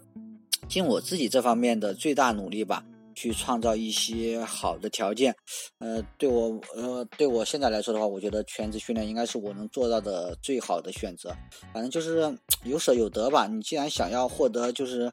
[0.67, 2.83] 尽我自己这方面的最大努力吧，
[3.13, 5.35] 去创造一些好的条件。
[5.77, 11.29] 呃，对我呃对我现在来说的话，我觉得全职训练应该是我能做到的最好的选择。
[11.71, 13.45] 反正就是有舍有得吧。
[13.45, 15.11] 你既然想要获得，就是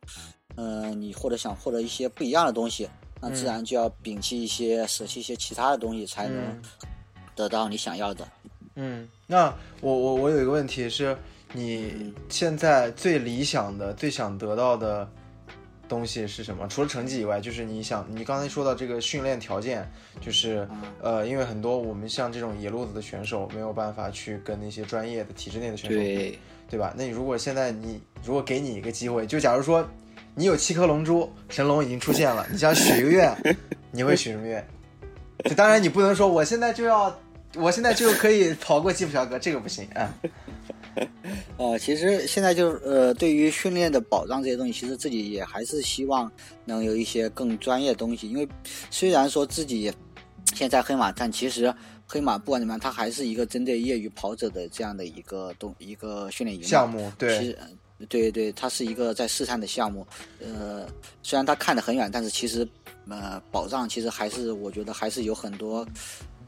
[0.56, 2.88] 嗯，你或者想获得一些不一样的东西。
[3.22, 6.60] 那自然就要摒弃一些、舍弃一些其他的东西，才能
[7.36, 8.26] 得到你想要的。
[8.74, 11.16] 嗯，那我我我有一个问题是，
[11.52, 15.08] 你现在最理想的、最想得到的
[15.88, 16.66] 东西是什么？
[16.66, 19.88] 除了成绩以外，就是你想，你刚才说到这个训练条件，
[20.20, 20.68] 就是
[21.00, 26.92] 呃，因为很多我们像这种野路子的选手没有办法去跟那些专业的体制内的选手比，对吧？
[26.96, 29.88] 那你如果现在你如果给你一个机会，就假如说。
[30.34, 32.46] 你有七颗龙珠，神龙已经出现了。
[32.50, 33.56] 你想许一个愿，
[33.90, 34.66] 你会许什么愿？
[35.44, 37.14] 就当然你不能说我现在就要，
[37.56, 40.14] 我现在就可以跑过基普乔格，这个不行啊。
[41.56, 46.30] 呃，其实现在就是呃，对于训练的保障这些东西，其实自己也还是希望
[46.64, 48.28] 能有一些更专业的东西。
[48.28, 48.46] 因为
[48.90, 49.92] 虽然说自己
[50.54, 51.74] 现在黑马，但其实
[52.06, 57.10] 黑马不管怎么样，它还是一个针对业余跑者的这样的一个东一个训练营项目。
[57.18, 57.58] 对，其实
[58.08, 60.06] 对对，它是一个在试探的项目。
[60.40, 60.86] 呃，
[61.22, 62.66] 虽然它看得很远，但是其实
[63.08, 65.86] 呃，保障其实还是我觉得还是有很多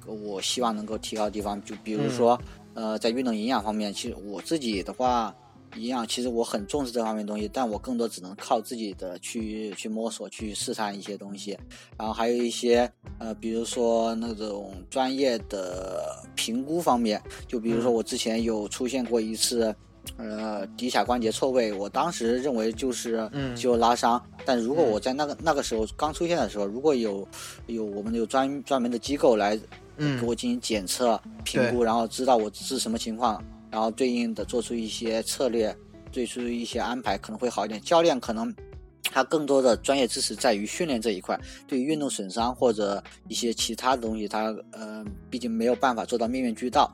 [0.06, 1.62] 我希望能够提高的地方。
[1.64, 2.40] 就比如说
[2.74, 5.34] 呃，在运动营养方面，其实我自己的话。
[5.76, 11.58] 营养，其实我很重视这方面东西，但我更多只能靠自己的去去摸索、去试探一些东西。
[11.98, 12.88] 然后还有一些
[13.18, 19.74] 呃，比如说那种专业的评估方面，就比如说我之前有出现过一次，
[20.16, 24.22] 呃，骶髂关节错位，我当时认为就是肌肉拉伤。
[24.44, 27.26] 但如果我在那个那个时候刚出现的时候，如果有
[27.66, 29.58] 有我们有专专门的机构来
[29.96, 33.42] 给我进行检测评估，然后知道我是什么情况。
[33.70, 35.76] 然后对应的做出一些策略，
[36.12, 37.80] 做出一些安排可能会好一点。
[37.80, 38.54] 教练可能
[39.02, 41.36] 他更多的专业知识在于训练这一块，
[41.66, 46.88] 对于运动损伤或者一些其他的东西，他呃毕竟没有办法做到面面俱到。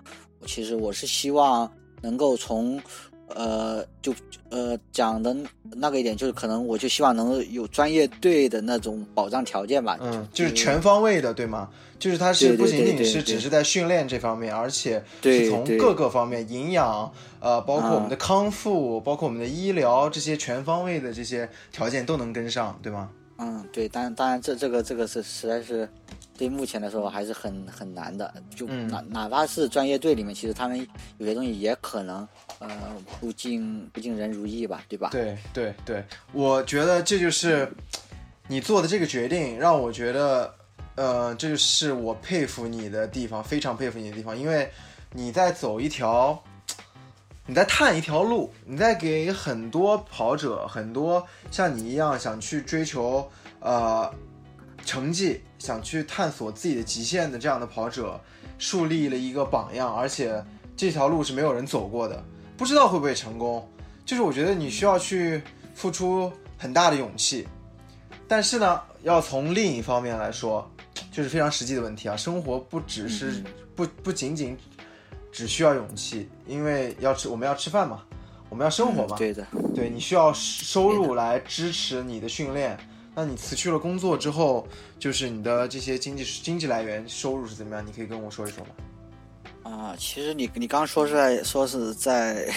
[0.46, 1.70] 其实我是希望
[2.02, 2.80] 能够从。
[3.32, 4.12] 呃，就
[4.48, 5.36] 呃讲的
[5.76, 9.96] 那个一点，就是可能我就希望能有专业队的那种保障条件吧。
[10.00, 11.68] 嗯，就是全方位的，对吗？
[11.96, 23.10] 就是它是不仅仅是只是在训练这方面，而且是从各个方面，营养，呃，包括我们的康复，包括我们的医疗这些全方位的这些条件都能跟上，对吗？
[23.40, 25.88] 嗯，对，当然，当然，这这个这个是实在是。
[26.38, 30.78] 对目前来说还是很很难的，就哪哪怕是专业队里面，其实他们
[31.18, 32.26] 有些东西也可能
[32.60, 32.70] 呃
[33.20, 35.10] 不尽不尽人如意吧，对吧？
[35.12, 37.70] 对对对，我觉得这就是
[38.48, 40.54] 你做的这个决定，让我觉得
[40.94, 44.70] 呃这就是我佩服你的地方，非常佩服你的地方，因为
[45.12, 46.42] 你在走一条，
[47.50, 53.28] 你在探一条路，你在给很多跑者，很多像你一样想去追求
[53.58, 54.08] 呃。
[54.82, 58.18] 成绩想去探索自己的极限的这样的跑者，
[58.58, 60.42] 树立了一个榜样，而且
[60.74, 62.24] 这条路是没有人走过的，
[62.56, 63.68] 不知道会不会成功。
[64.06, 65.42] 就是我觉得你需要去
[65.74, 67.46] 付出很大的勇气，
[68.26, 70.68] 但是呢，要从另一方面来说，
[71.12, 72.16] 就是非常实际的问题啊。
[72.16, 73.44] 生活不只是
[73.76, 74.56] 不不仅仅
[75.32, 78.02] 只需要勇气，因为要吃我们要吃饭嘛，
[78.48, 79.16] 我们要生活嘛。
[79.16, 82.78] 对的，对你需要收入来支持你的训练。
[83.14, 84.66] 那你辞去了工作之后，
[84.98, 87.86] 就是你的这些经济经济来源收入是怎么样？
[87.86, 88.70] 你可以跟我说一说吗？
[89.62, 92.48] 啊，其实你你刚刚说出来说是在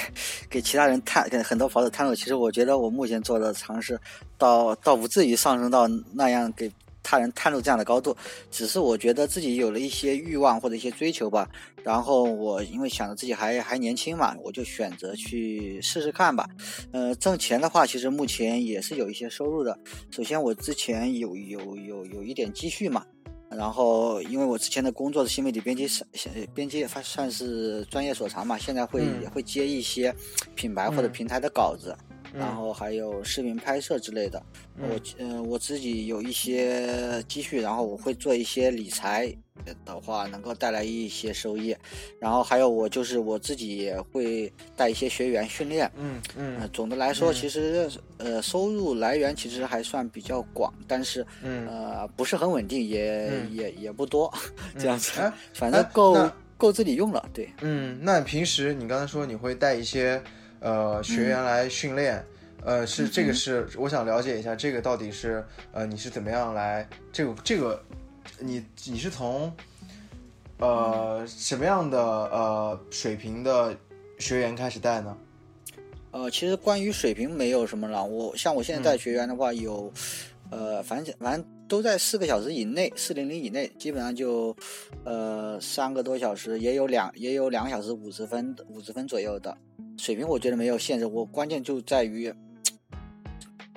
[0.49, 2.15] 给其他人探，给很多跑者探路。
[2.15, 3.99] 其实我觉得我目前做的尝试，
[4.37, 6.71] 倒倒不至于上升到那样给。
[7.03, 8.15] 他人探路这样的高度，
[8.49, 11.47] 只是我觉得自己有了一些欲望或者一些追求吧。
[11.83, 16.49] 然后我因为想着自己还还年轻嘛，我就选择去试试看吧。
[16.91, 19.77] 呃，挣钱的话，其实目前也是有一些收入的。
[20.09, 23.05] 首先，我之前有有有有一点积蓄嘛。
[23.55, 26.07] 然后，因为我之前的工作是新媒体编辑，算
[26.55, 30.11] 编辑算是专业所长嘛，现在会也会接一些
[30.55, 31.95] 品牌或者平台的稿子。
[32.33, 34.41] 然后还有视频拍摄之类的，
[34.79, 39.31] 我嗯我自己有一些积蓄，然后我会做一些理财
[39.85, 41.75] 的话，能够带来一些收益。
[42.19, 46.69] 然后还有我就是我自己也会带一些学员训练，嗯嗯。
[46.73, 54.33] 总的来说，其实呃收入来源其实还算比较广，但是呃不是很稳定，也也也不多，
[54.79, 57.47] 这样子，反正够够自己用了，对。
[57.61, 60.19] 嗯，那平时你刚才说你会带一些。
[60.63, 62.25] 呃，学员来训练，
[62.63, 67.83] 呃，是这个是我想了解一下，这个到底是呃你是怎么样来这个这个，
[68.39, 69.53] 你你是从
[70.59, 73.75] 呃什么样的呃水平的
[74.19, 75.17] 学员开始带呢？
[76.11, 79.91] 呃，其实关于水平没有什么了，我像我现在带学员的话有，
[80.49, 84.55] 呃，反正反正都在四个小时以内，四零零以内，基本上就
[85.03, 89.57] 呃三个多小时，也有两也有两个小时五十分五十分左右的。
[89.97, 92.33] 水平我觉得没有限制，我关键就在于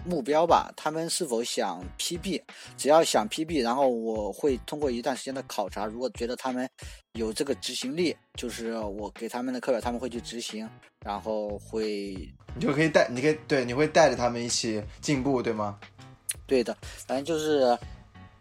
[0.05, 0.73] 目标吧。
[0.77, 2.43] 他们是否想 PB？
[2.77, 6.69] 只要想 PB，然后我会通过一段时间的考察，如果觉得他们
[7.13, 10.69] 有这个执行力，就是我给他们的课表，他们会去执行，
[11.05, 12.17] 然后会
[12.55, 15.79] 你就可以带，你可以对，你会带着他们一起进步，对吗？
[16.47, 17.77] 对的，反正就是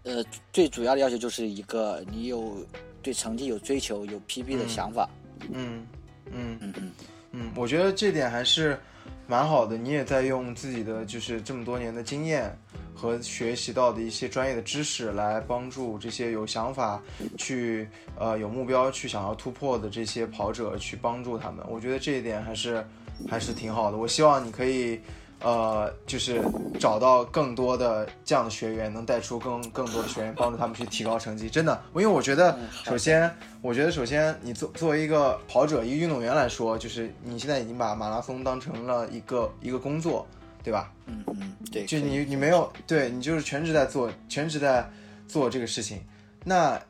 [0.04, 0.24] 呃，
[0.54, 2.66] 最主要的要求就是一个你有
[3.02, 5.10] 对成绩有追求，有 PB 的想法。
[5.52, 5.86] 嗯
[6.32, 6.74] 嗯嗯嗯。
[6.78, 6.92] 嗯，
[7.38, 8.80] 嗯我觉得这点还是
[9.28, 9.78] 蛮好的。
[9.78, 12.58] 你也在用自己的就是这么多年的经验
[12.96, 17.02] 和学习到的一些专业的知识来帮助这些有想法
[17.38, 21.66] 去呃有目标去想要突破的这些跑者去帮助他们。
[21.70, 22.86] 我觉得这一点还是
[23.28, 23.98] 还是挺好的。
[23.98, 25.00] 我希望你可以
[25.42, 26.42] 呃，就是
[26.80, 31.50] 找到更多的这样的学员，能带出更更多的学员，帮助他们去提高成绩。
[31.50, 33.32] 真的，因为我觉得，首先，
[33.62, 40.26] 我觉得首先你作作为一个跑者、一个运动员来说，就是你现在已经把马拉松当成了一个一个工作，
[40.64, 40.92] 对吧？
[41.06, 44.90] 嗯嗯，对，就你你没有对你就是全职在做，全职在
[45.28, 46.04] 做这个事情。
[46.44, 46.82] 那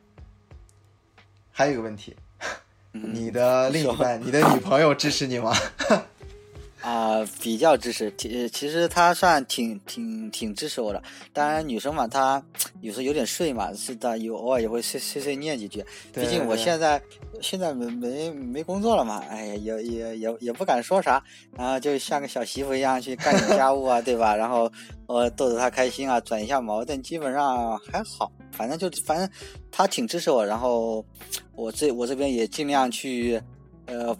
[1.51, 2.15] 还有一个问题，
[2.93, 5.53] 嗯你的另一半，你的女朋友支持你吗？
[6.85, 11.01] 啊、比较支持，其其实她算挺挺挺支持我的。
[11.33, 12.43] 当然，女生嘛，她
[12.79, 15.83] 有时候有点睡嘛，是的，有偶尔也会碎碎碎念几句。
[16.13, 17.01] 毕竟我现在
[17.41, 21.23] 现在没没没工作了嘛，哎呀，也也也也不敢说啥，
[21.57, 24.35] 然后就像个小媳妇一样去干点家务啊，对吧？
[24.35, 24.71] 然后
[25.07, 28.31] 呃逗逗她开心啊，转一下矛盾，基本上还好。
[28.51, 29.27] 反正就反正
[29.71, 31.03] 她挺支持我，然后
[31.55, 33.41] 我这我这边也尽量去
[33.87, 34.15] 呃。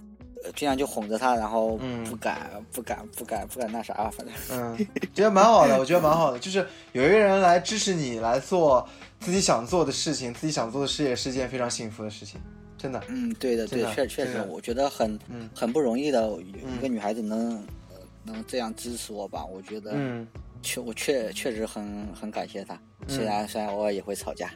[0.53, 2.03] 尽量就哄着他，然后嗯。
[2.05, 4.77] 不敢、不敢、不敢、不敢那啥，反正嗯，
[5.13, 8.87] 觉得蛮好的，我觉得蛮好的，就是有一个人来支持你来做
[9.19, 12.39] 自己想做的事情，自己想做的事业是件非常幸福的事情，
[12.77, 13.01] 真的。
[13.09, 17.55] 嗯，对的，对的确确实，我觉得很嗯很不容易的，一个女孩子能、
[17.89, 20.25] 呃能这样支持我吧，我觉得嗯，
[20.61, 24.51] 确我确确实很很感谢她，虽然虽然偶尔也会吵架，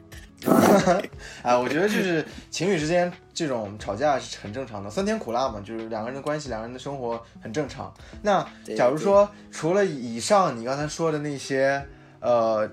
[1.43, 7.93] 哎， 我觉得就是情侣之间这种吵架是很正常的，酸甜苦辣嘛，就是两个人的关系，两个人的生活很正常。
[8.21, 11.85] 那假如说除了以上你刚才说的那些
[12.21, 12.69] 呃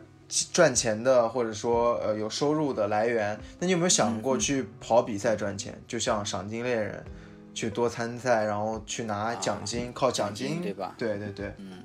[0.52, 5.76] 赚钱的，或者说呃有收入的来源，那你有没有想过去跑比赛赚钱？
[5.88, 7.04] 就像赏金猎人，
[7.52, 11.82] 去多参赛，然后去拿奖金，靠奖金，奖金对吧对对对，嗯，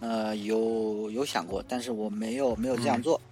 [0.00, 3.20] 呃，有有想过，但是我没有没有这样做。
[3.24, 3.29] 嗯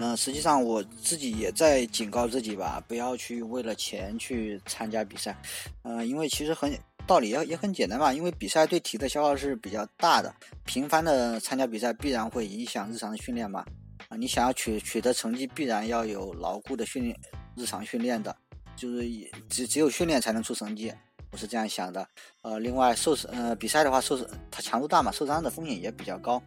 [0.00, 5.36] 呃，实际上我自己也在警告自己吧，不要去为了钱去参加比赛。
[5.82, 6.72] 呃，因为其实很
[7.06, 13.64] 道理也也很简单嘛，因为比赛对体的消耗是比较大的，频繁的参加比赛必然会影响日常的训练嘛。
[14.08, 17.18] 啊、你想要取取得成绩，必然要有牢固的训练，
[17.56, 18.36] 日常训练的，
[18.76, 19.04] 就是
[19.48, 20.92] 只只有训练才能出成绩。
[21.36, 22.06] 是这样想的，
[22.42, 24.18] 呃，另外受呃比赛的话受
[24.50, 26.42] 它强度大嘛，受伤的风险也比较高，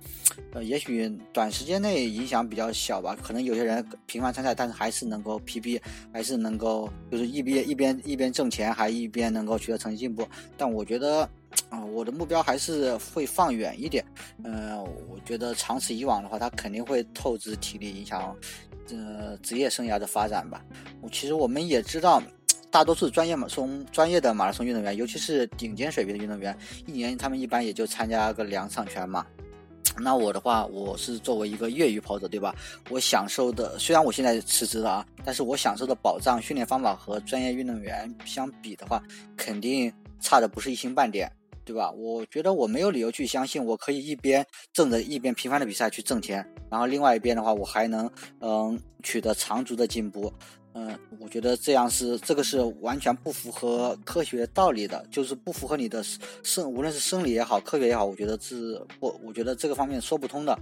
[0.54, 5.82] 呃，也许短时间内影响比较小吧，可能有些人频繁参赛，但是还是能够 PB，
[6.12, 10.28] 还是能够就是一边一边一边挣钱，还一边能够取得成绩进步。
[10.58, 11.22] 但我觉得，
[11.70, 14.04] 啊、我的目标还是会放远一点，
[14.44, 18.36] 呃，我觉得长此以往的话，他肯定会透支体力，影响
[18.92, 20.64] 呃职业生涯的发展吧。
[21.02, 22.22] 我其实我们也知道。
[22.72, 26.56] 大多数专业马从专业的马拉松运动员，尤其是顶尖水平的运动员，
[26.86, 29.26] 一年他们一般也就参加个两场全马。
[30.02, 32.56] 那我的话，我是作为一个业余跑者，对吧？
[32.90, 39.02] 我享受的虽然我现在辞职了啊，但是我享受的保障、训练方法和专业运动员相比的话，
[39.36, 39.92] 肯定
[40.22, 41.30] 差的不是一星半点，
[41.66, 41.92] 对吧？
[41.92, 48.10] 我觉得我没有理由去相信我可以一边挣着一边频繁的比赛去挣钱，然后另外一边的话，我还能
[48.40, 50.32] 嗯取得长足的进步。
[50.80, 56.02] 嗯，我觉得这样是这个是完全不符合科学道理的，就是不符合你的
[56.42, 60.58] 生，无论是生理也好，科学也好，我觉得是不，我觉得这个方面说不通的。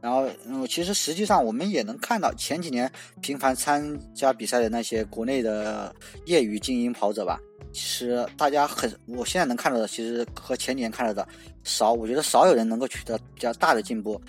[0.00, 2.90] 然后，嗯，其实实际上我们也能看到，前几年
[3.20, 5.92] 频繁参加比赛的那些国内的
[6.26, 7.40] 业余精英跑者吧，
[7.72, 11.26] 其实大家很，我现在能看到的，其实和前几年看到的
[11.64, 14.20] 少，我觉得少有人能够取得比较大的进步。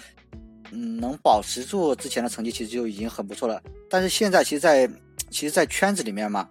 [0.73, 3.61] 嗯，能保持住之前的成绩，其实就已经很不错了。
[3.89, 4.89] 但是现在，其实在，
[5.31, 6.47] 其实，在圈子里面嘛，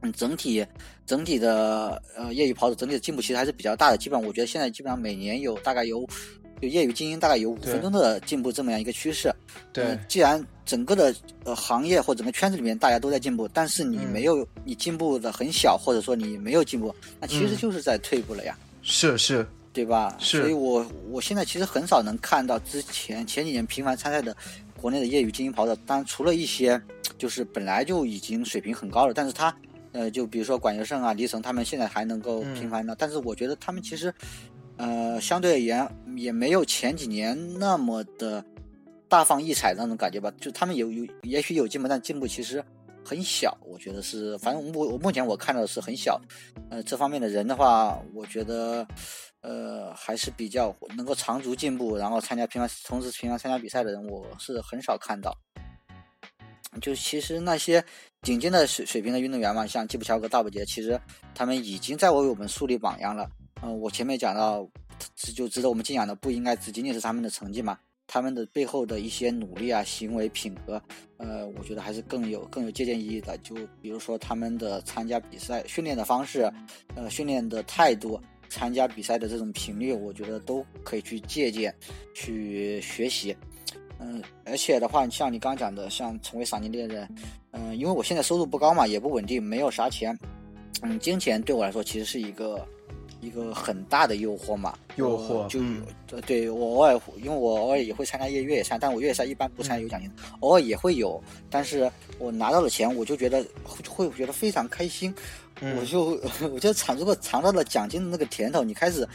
[0.00, 0.64] 嗯，整体
[1.04, 3.98] 整体的呃业余跑者整体的进步其实还是比较大的。
[3.98, 6.08] 基本上，我觉得现在基本上每年有大概有
[6.60, 9.32] 有业余精英大概有五分钟的进步这么样一个趋势。
[9.72, 11.14] 对嗯既然整个的
[11.44, 18.56] 呃行业或整个圈子里面大家都在进步，但是你嗯没有、你进步的很小，或者说你没有进步，那其实嗯就是在退步了呀。
[18.82, 20.16] 是是，对吧？
[20.20, 24.36] 是所以我我现在其实很少能看到之前前几年频繁参赛的
[24.80, 26.80] 国内的业余精英跑者，当然除了一些
[27.22, 29.56] 就是本来就已经水平很高了，但是他
[29.92, 34.12] 呃就比如说管尤胜啊、黎晨他们现在还能够嗯频繁的，但是我觉得他们其实
[34.76, 38.44] 呃相对而言也没有前几年那么的
[39.08, 42.60] 大放异彩的那种感觉吧，就他们有有也许有进步，但进步其实。
[43.04, 46.20] 很小，我觉得是，反正目我目前我看到的是很小，
[46.70, 48.86] 呃，这方面的人的话，我觉得，
[49.40, 55.36] 呃，还是比较能够长足进步，然后参加频繁，同时频繁参加比赛的人，我是很少看到。
[56.80, 57.84] 就其实那些
[58.22, 60.98] 顶尖的水水平的运动员嘛，像基普乔格、大伯杰，其实
[61.34, 63.30] 他们已经在为我们树立榜样了。
[63.62, 64.66] 嗯、我前面讲到，
[65.34, 70.82] 就值得我们敬仰的不应该只仅仅是他们的成绩嘛，他们的背后的一些努力啊、行为品格，
[71.18, 73.38] 呃，我觉得还是更有更有借鉴意义的。
[73.38, 76.50] 就比如说他们的参加比赛、训练的方式，
[76.96, 81.72] 呃，训练的态度，参加比赛的这种频率，我觉得都可以去借鉴、
[82.14, 83.36] 去学习。
[84.04, 87.08] 嗯，而且的话，像你刚讲的，像成为赏金猎人，
[87.52, 90.18] 嗯，因为我现在收入不高嘛，也不稳定，没有啥钱，
[90.82, 92.66] 嗯，金钱对我来说其实是一个
[93.20, 94.76] 一个很大的诱惑嘛。
[94.96, 103.42] 诱惑就对我偶尔，因为我偶尔也会参加一些越野赛，但我越野赛一般不参加有奖金，偶尔也会有，但是我拿到了钱，我就觉得
[103.88, 105.14] 会觉得非常开心。
[105.78, 106.20] 我就
[106.52, 109.06] 我觉得尝如果尝到了奖金的那个甜头，你开始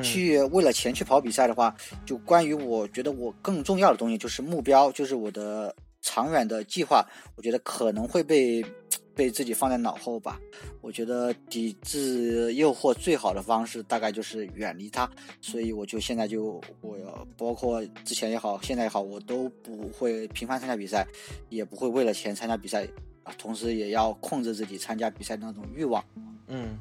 [0.00, 1.74] 去为了钱去跑比赛的话，
[2.06, 8.64] 就关于我觉得我更重要的东西就是目标，就是我的长远的计划，我觉得可能会被
[9.12, 10.38] 被自己放在脑后吧。
[10.80, 16.96] 我觉得抵制诱惑最好的方式大概就是远离它，所以我就现在就我
[17.36, 21.04] 包括之前也好，现在也好，我都不会频繁参加比赛，
[21.48, 22.88] 也不会为了钱参加比赛。
[23.36, 26.02] 同时也要控制自己参加比赛的那种欲望。
[26.46, 26.78] 嗯，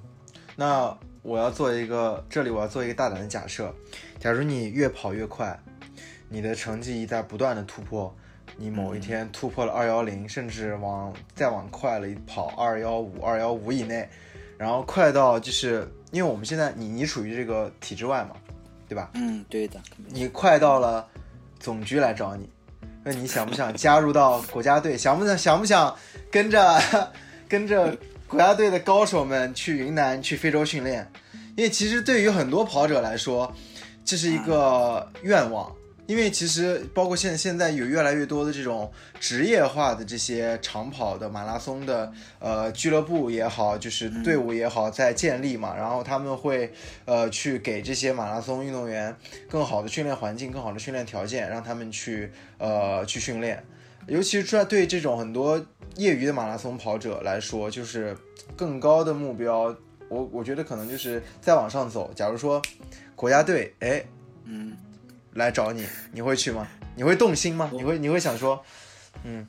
[0.56, 3.74] 那我要做一个，这里我要做一个大胆的假设：，
[4.20, 5.60] 假如你越跑越快，
[6.30, 8.16] 你的成绩在不断的突破，
[8.56, 14.08] 你某一天突破了二幺零，甚至往再往快了跑二幺五、二幺五以内，
[14.58, 18.36] 然后快到就是因为我们现在你你处于这个体制外嘛，
[18.88, 19.12] 对吧？
[19.16, 19.82] 嗯，对的。
[20.08, 21.06] 你快到了
[21.60, 22.50] 总局来找你。
[23.10, 24.98] 那你想不想加入到国家队？
[24.98, 25.96] 想不想想不想
[26.30, 26.78] 跟着
[27.48, 27.98] 跟着
[28.28, 31.10] 国家队的高手们去云南去非洲训练？
[31.56, 33.50] 因为其实对于很多跑者来说，
[34.04, 35.74] 这是一个愿望。
[36.08, 38.90] 因为其实包括现现在有越来越多的这种
[39.20, 46.72] 职业化的这些长跑的马拉松的呃俱乐部也好，就是队伍也好在建立嘛，然后他们会
[47.04, 49.14] 呃去给这些马拉松运动员
[49.50, 53.62] 更好的训练环境、更好的训练条件，让他们去呃去训练。
[54.08, 55.62] 尤其是对这种很多
[55.98, 58.16] 业余的马拉松跑者来说，就是
[58.56, 59.76] 更高的目标，
[60.08, 62.14] 我我觉得可能就是再往上走。
[62.16, 62.62] 假如说
[63.14, 64.06] 国家队，哎，
[64.46, 64.78] 嗯。
[65.38, 66.68] 来找你，你会去吗？
[66.96, 67.70] 你会动心吗？
[67.72, 68.60] 你会你会想说，
[69.24, 69.46] 嗯，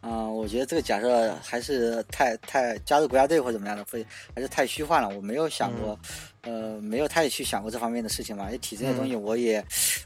[0.00, 5.08] 啊，我觉得这个假设还是太太加入国家队或怎么样的，会还是太虚幻了。
[5.08, 5.98] 我没有想过，
[6.42, 8.44] 呃，没有太去想过这方面的事情嘛。
[8.46, 9.64] 因为体制的东西，我也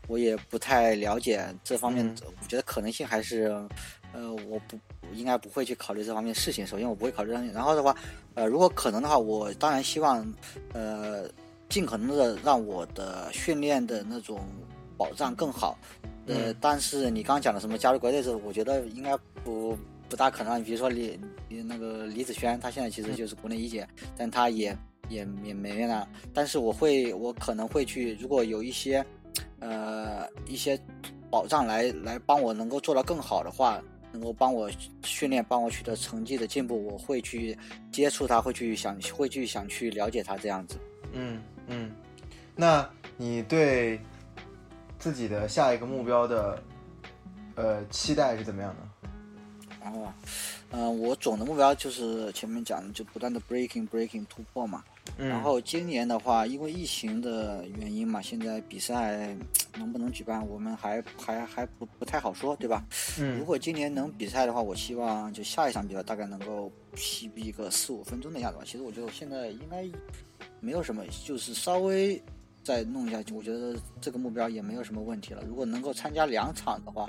[0.09, 2.03] 我也不太了解这方面。
[2.25, 3.55] 我觉得可能性还是，
[4.15, 4.79] 呃，我不
[5.13, 6.67] 应该不会去考虑这方面事情。
[6.67, 7.53] 首先，我不会考虑这方面。
[7.53, 7.95] 然后的话，
[8.33, 10.27] 呃，如果可能的话，我当然希望，
[10.73, 11.29] 呃。
[11.73, 14.47] 尽可能的让我的训练的那种
[14.95, 15.79] 保障更好，
[16.27, 19.75] 呃，但是你刚刚讲的什么加入国队这，我觉得应该不
[20.07, 20.63] 不大可能。
[20.63, 21.19] 比如说李
[21.49, 24.77] 李那个李子轩，他现在其实就是国内一姐，但他也
[25.09, 26.07] 也也没了。
[26.35, 29.03] 但是我会，我可能会去，如果有一些
[29.59, 30.79] 呃一些
[31.31, 34.71] 保障来来帮我能够做到更好的话，能够帮我
[35.05, 37.57] 训练，帮我取得成绩的进步，我会去
[37.91, 40.77] 接触他，会去想，会去想去了解他这样子。
[41.15, 41.41] 嗯。
[41.69, 41.91] 嗯，
[42.57, 44.01] 那你对
[44.99, 46.63] 自己的下一个目标的
[47.55, 49.09] 呃期待是怎么样的？
[49.85, 50.13] 哦，
[50.71, 54.85] 嗯，我总的目标就是前面讲的，就不断的 breaking breaking 突破嘛。
[55.17, 59.37] 然后今年的话，因为疫情的原因嘛，现在比赛
[59.77, 62.85] 能不能举办，我们还还还不不太好说，对吧？
[63.19, 63.37] 嗯。
[63.39, 68.65] 如果今年能比赛的话，我希望就下一场比赛大概能够 PB 个四五分钟的样子吧。
[68.65, 69.85] 其实我觉得我现在应该。
[70.63, 72.23] 没有什么，就是稍微
[72.63, 75.43] 再弄一下，我觉得这个目标也没有什么问题了。
[75.47, 77.07] 如果能够参加两场的话，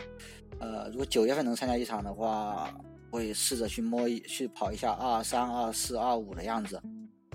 [0.59, 2.73] 呃，如果九月份能参加一场的话，
[3.11, 6.81] 会试着去摸一去跑一下二三、二四、二五的样子。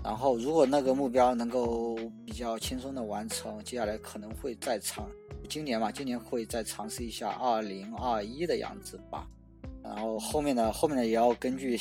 [0.02, 1.96] 然后，如果那个目标能够
[2.26, 5.08] 比较轻松的完成，接下来可能会再尝，
[5.48, 9.26] 今年嘛，今年会再尝试一下二零、二一的样子吧。
[9.82, 11.78] 然后后面的后面的也要根据，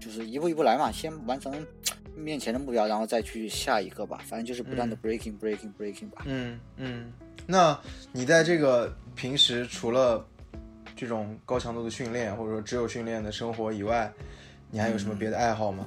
[0.00, 1.52] 就是一步一步来嘛，先完成。
[2.16, 6.22] 面前的目标，然后再去下一个吧，反正就是不断的 breaking breaking breaking 吧。
[6.26, 7.12] 嗯嗯，
[7.46, 7.78] 那
[8.12, 10.24] 你在这个平时除了
[10.96, 14.12] 这种高强度的训练，或者说只有训练的生活以外，
[14.70, 15.86] 你还有什么别的爱好吗？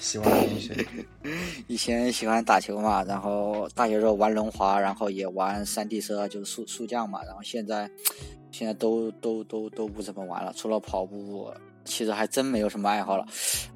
[0.00, 0.86] 喜欢的东西？
[1.66, 7.24] 以前喜欢打球嘛，然后大学时候玩轮滑，然后也玩山地车，就是速速降嘛。
[7.24, 7.90] 然后现在
[8.50, 11.52] 现在都都都都不怎么玩了，除了跑步。
[11.88, 13.26] 其实还真没有什么爱好了，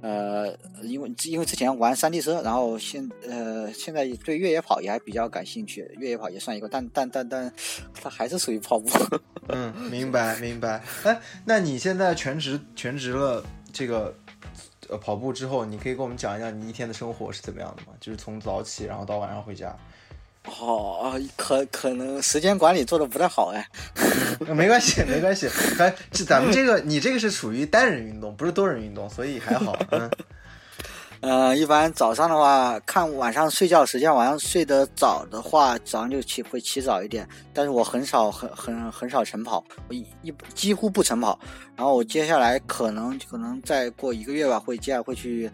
[0.03, 7.53] 呃，因为因为之前玩山地车，然后现呃现在对越野跑也还比较感兴趣，越野跑也算一个，但但但但，
[7.95, 8.89] 它还是属于跑步。
[9.49, 10.83] 嗯，明白明白。
[11.05, 14.15] 哎，那你现在全职全职了这个
[14.89, 17.97] 呃跑步之后，你可以跟我们讲一讲你一天的生活是怎么样的吗？
[17.99, 19.77] 就是从早起然后到晚上回家。
[20.45, 23.67] 哦，可可能时间管理做的不太好哎，
[24.55, 25.47] 没关系没关系，
[25.79, 29.79] 还这咱们这个你这个是属于单人运动，不是多人运动，所以还好。
[29.91, 30.11] 嗯，
[31.23, 37.27] 呃，一般早上的话，看晚上睡觉时间，晚上睡得早的话，早上就起会起早一点。
[37.55, 41.39] 但是我很少很很很少晨跑，我一一几乎不晨跑。
[41.77, 45.49] 然后我接下来可能可能再过一个月吧，会接下来会去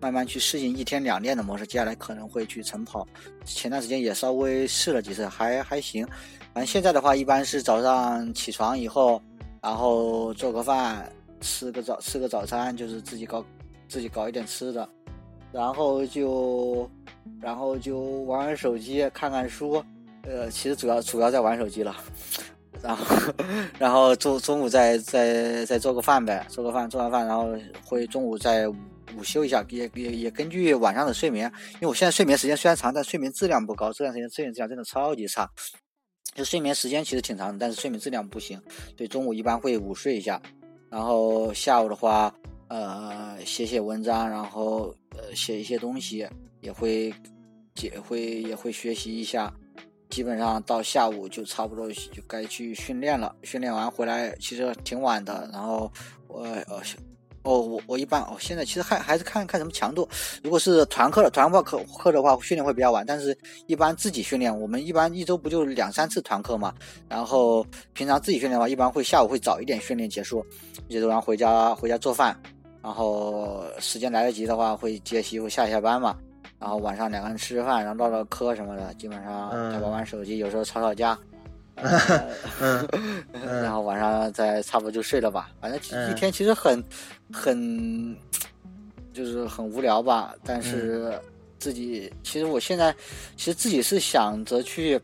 [0.00, 1.66] 慢慢去适应一天两练的模式。
[1.66, 3.04] 接下来可能会去晨跑。
[3.44, 6.06] 前段时间也稍微试了几次，还还行。
[6.54, 9.20] 反正现在的话，一般是早上起床以后，
[9.60, 13.44] 然后做个饭，吃个早吃个早餐，就是自己搞
[13.88, 14.88] 自己搞一点吃的。
[15.50, 16.88] 然后就，
[17.40, 19.82] 然后就玩玩手机，看看书，
[20.22, 21.96] 呃，其实主要主要在玩手机了。
[22.82, 23.34] 然后，
[23.78, 27.48] 然后中中午再再再做个饭呗，做个饭，做完饭，然后
[27.84, 28.76] 会中午再午
[29.24, 35.50] 休一下，也也也根据晚上的睡眠，因为我现在睡眠时间虽然长，但睡眠质量不高，这段时间睡眠质量真的超级差。
[36.34, 38.60] 就睡眠时间其实挺长的，但是睡眠质量不行。
[38.96, 40.40] 对，中午一般会午睡一下，
[40.88, 42.32] 然后下午的话。
[42.70, 46.26] 呃，写写文章，然后呃写一些东西，
[46.62, 47.12] 也会
[47.82, 49.52] 也会也会学习一下。
[50.08, 53.36] 基本上到下午就差不多就该去训练了。
[53.42, 55.92] 训练完回来其实挺晚的，然后
[56.28, 56.80] 我呃。
[57.44, 60.06] 哦，我我一般哦，现在其实还还是看看什么强度。
[60.42, 63.02] 如果是团课的团课课的话，训练会比较晚。
[63.06, 63.34] 但是，
[63.66, 66.74] 一般自己训练，我们一般一周不就两三次团课嘛。
[67.08, 67.64] 然后
[67.94, 70.44] 平常自己训练的话，一般会下午会早一点训练结束，
[70.90, 72.38] 结束完回家回家做饭。
[72.88, 76.16] 然后时间来得及的话，会接媳妇下下班嘛。
[76.58, 81.16] 然后晚上两个人吃吃饭，然后唠唠嗑什么的，基本上再玩玩手机，有时候吵吵架。
[83.42, 85.50] 然后晚上再差不多就睡了吧。
[85.60, 85.78] 反正
[86.10, 86.82] 一天其实很
[87.30, 88.16] 很
[89.12, 90.34] 就是很无聊吧。
[90.42, 91.12] 但是
[91.58, 92.90] 自己其实我现在
[93.36, 94.98] 其实自己是想着去。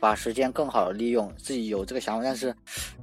[0.00, 2.54] 把时间更好的利用，自己有这个想法，但是，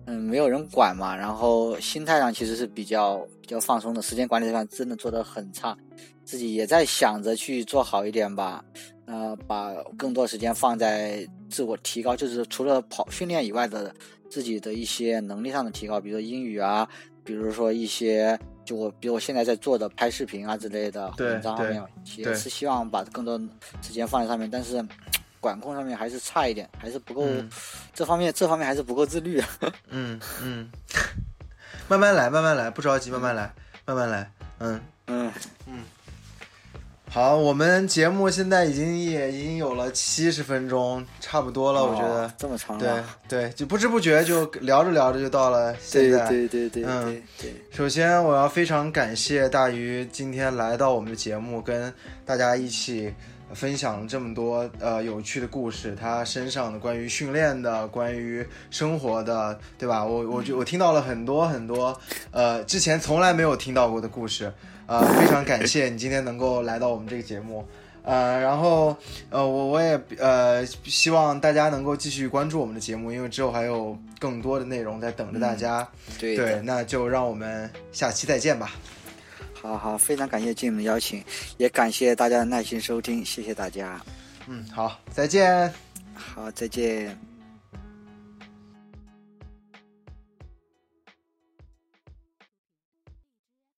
[0.05, 1.15] 嗯，没有人管嘛。
[1.15, 5.77] 然后心态上其实是比较比较放松的，时间管理上真的做得很差，
[6.25, 8.65] 自己也在想着去做好一点吧。
[9.05, 13.93] 呃，把更多时间放在自我提高，就是除了跑训练以外的
[14.29, 16.89] 自己的一些能力上的提高，比如说英语啊，
[17.23, 21.81] 比如说一些就我，比如我现在在做的拍视频啊之类的文章上面，
[22.17, 23.39] 也是希望把更多
[23.81, 24.83] 时间放在上面，但是。
[25.47, 27.25] 管控上面还是差一点，还是不够，
[27.93, 29.41] 这方面这方面还是不够自律。
[29.87, 30.69] 嗯嗯，
[31.87, 33.49] 慢慢来，慢慢来，不着急，慢慢来，
[33.85, 34.29] 慢慢来。
[34.59, 35.31] 嗯嗯
[35.65, 35.85] 嗯。
[37.09, 42.77] 好，我们节目现在已经也已经有了七十分钟，差不多了，我觉得这么长。
[42.77, 42.89] 对
[43.29, 46.27] 对，就不知不觉就聊着聊着就到了现在。
[46.27, 47.55] 对对对对，嗯对。
[47.71, 51.93] 首先，我要非常感谢大鱼今天来到我们的节目，跟
[52.25, 53.13] 大家一起。
[53.53, 60.03] 分享了这么多呃有趣的故事，他身上的关于训练的、关于生活的，对吧？
[60.03, 61.97] 我我就我听到了很多很多
[62.31, 64.51] 呃之前从来没有听到过的故事，
[64.85, 67.65] 呃，非常感谢你今天能够来到我们这个节目，
[68.03, 68.95] 呃，然后
[69.29, 75.87] 呃我我也呃希望大家能够继续关注我们的节目，因为之后还有更多的内容在等着大家。
[76.19, 78.71] 对，那就让我们下期再见吧。
[79.67, 81.21] 好好，非常感谢金们的邀请，
[81.57, 83.99] 也感谢大家的耐心收听，谢谢大家。
[84.47, 85.73] 嗯，好，再见。
[86.15, 87.26] 好，再见。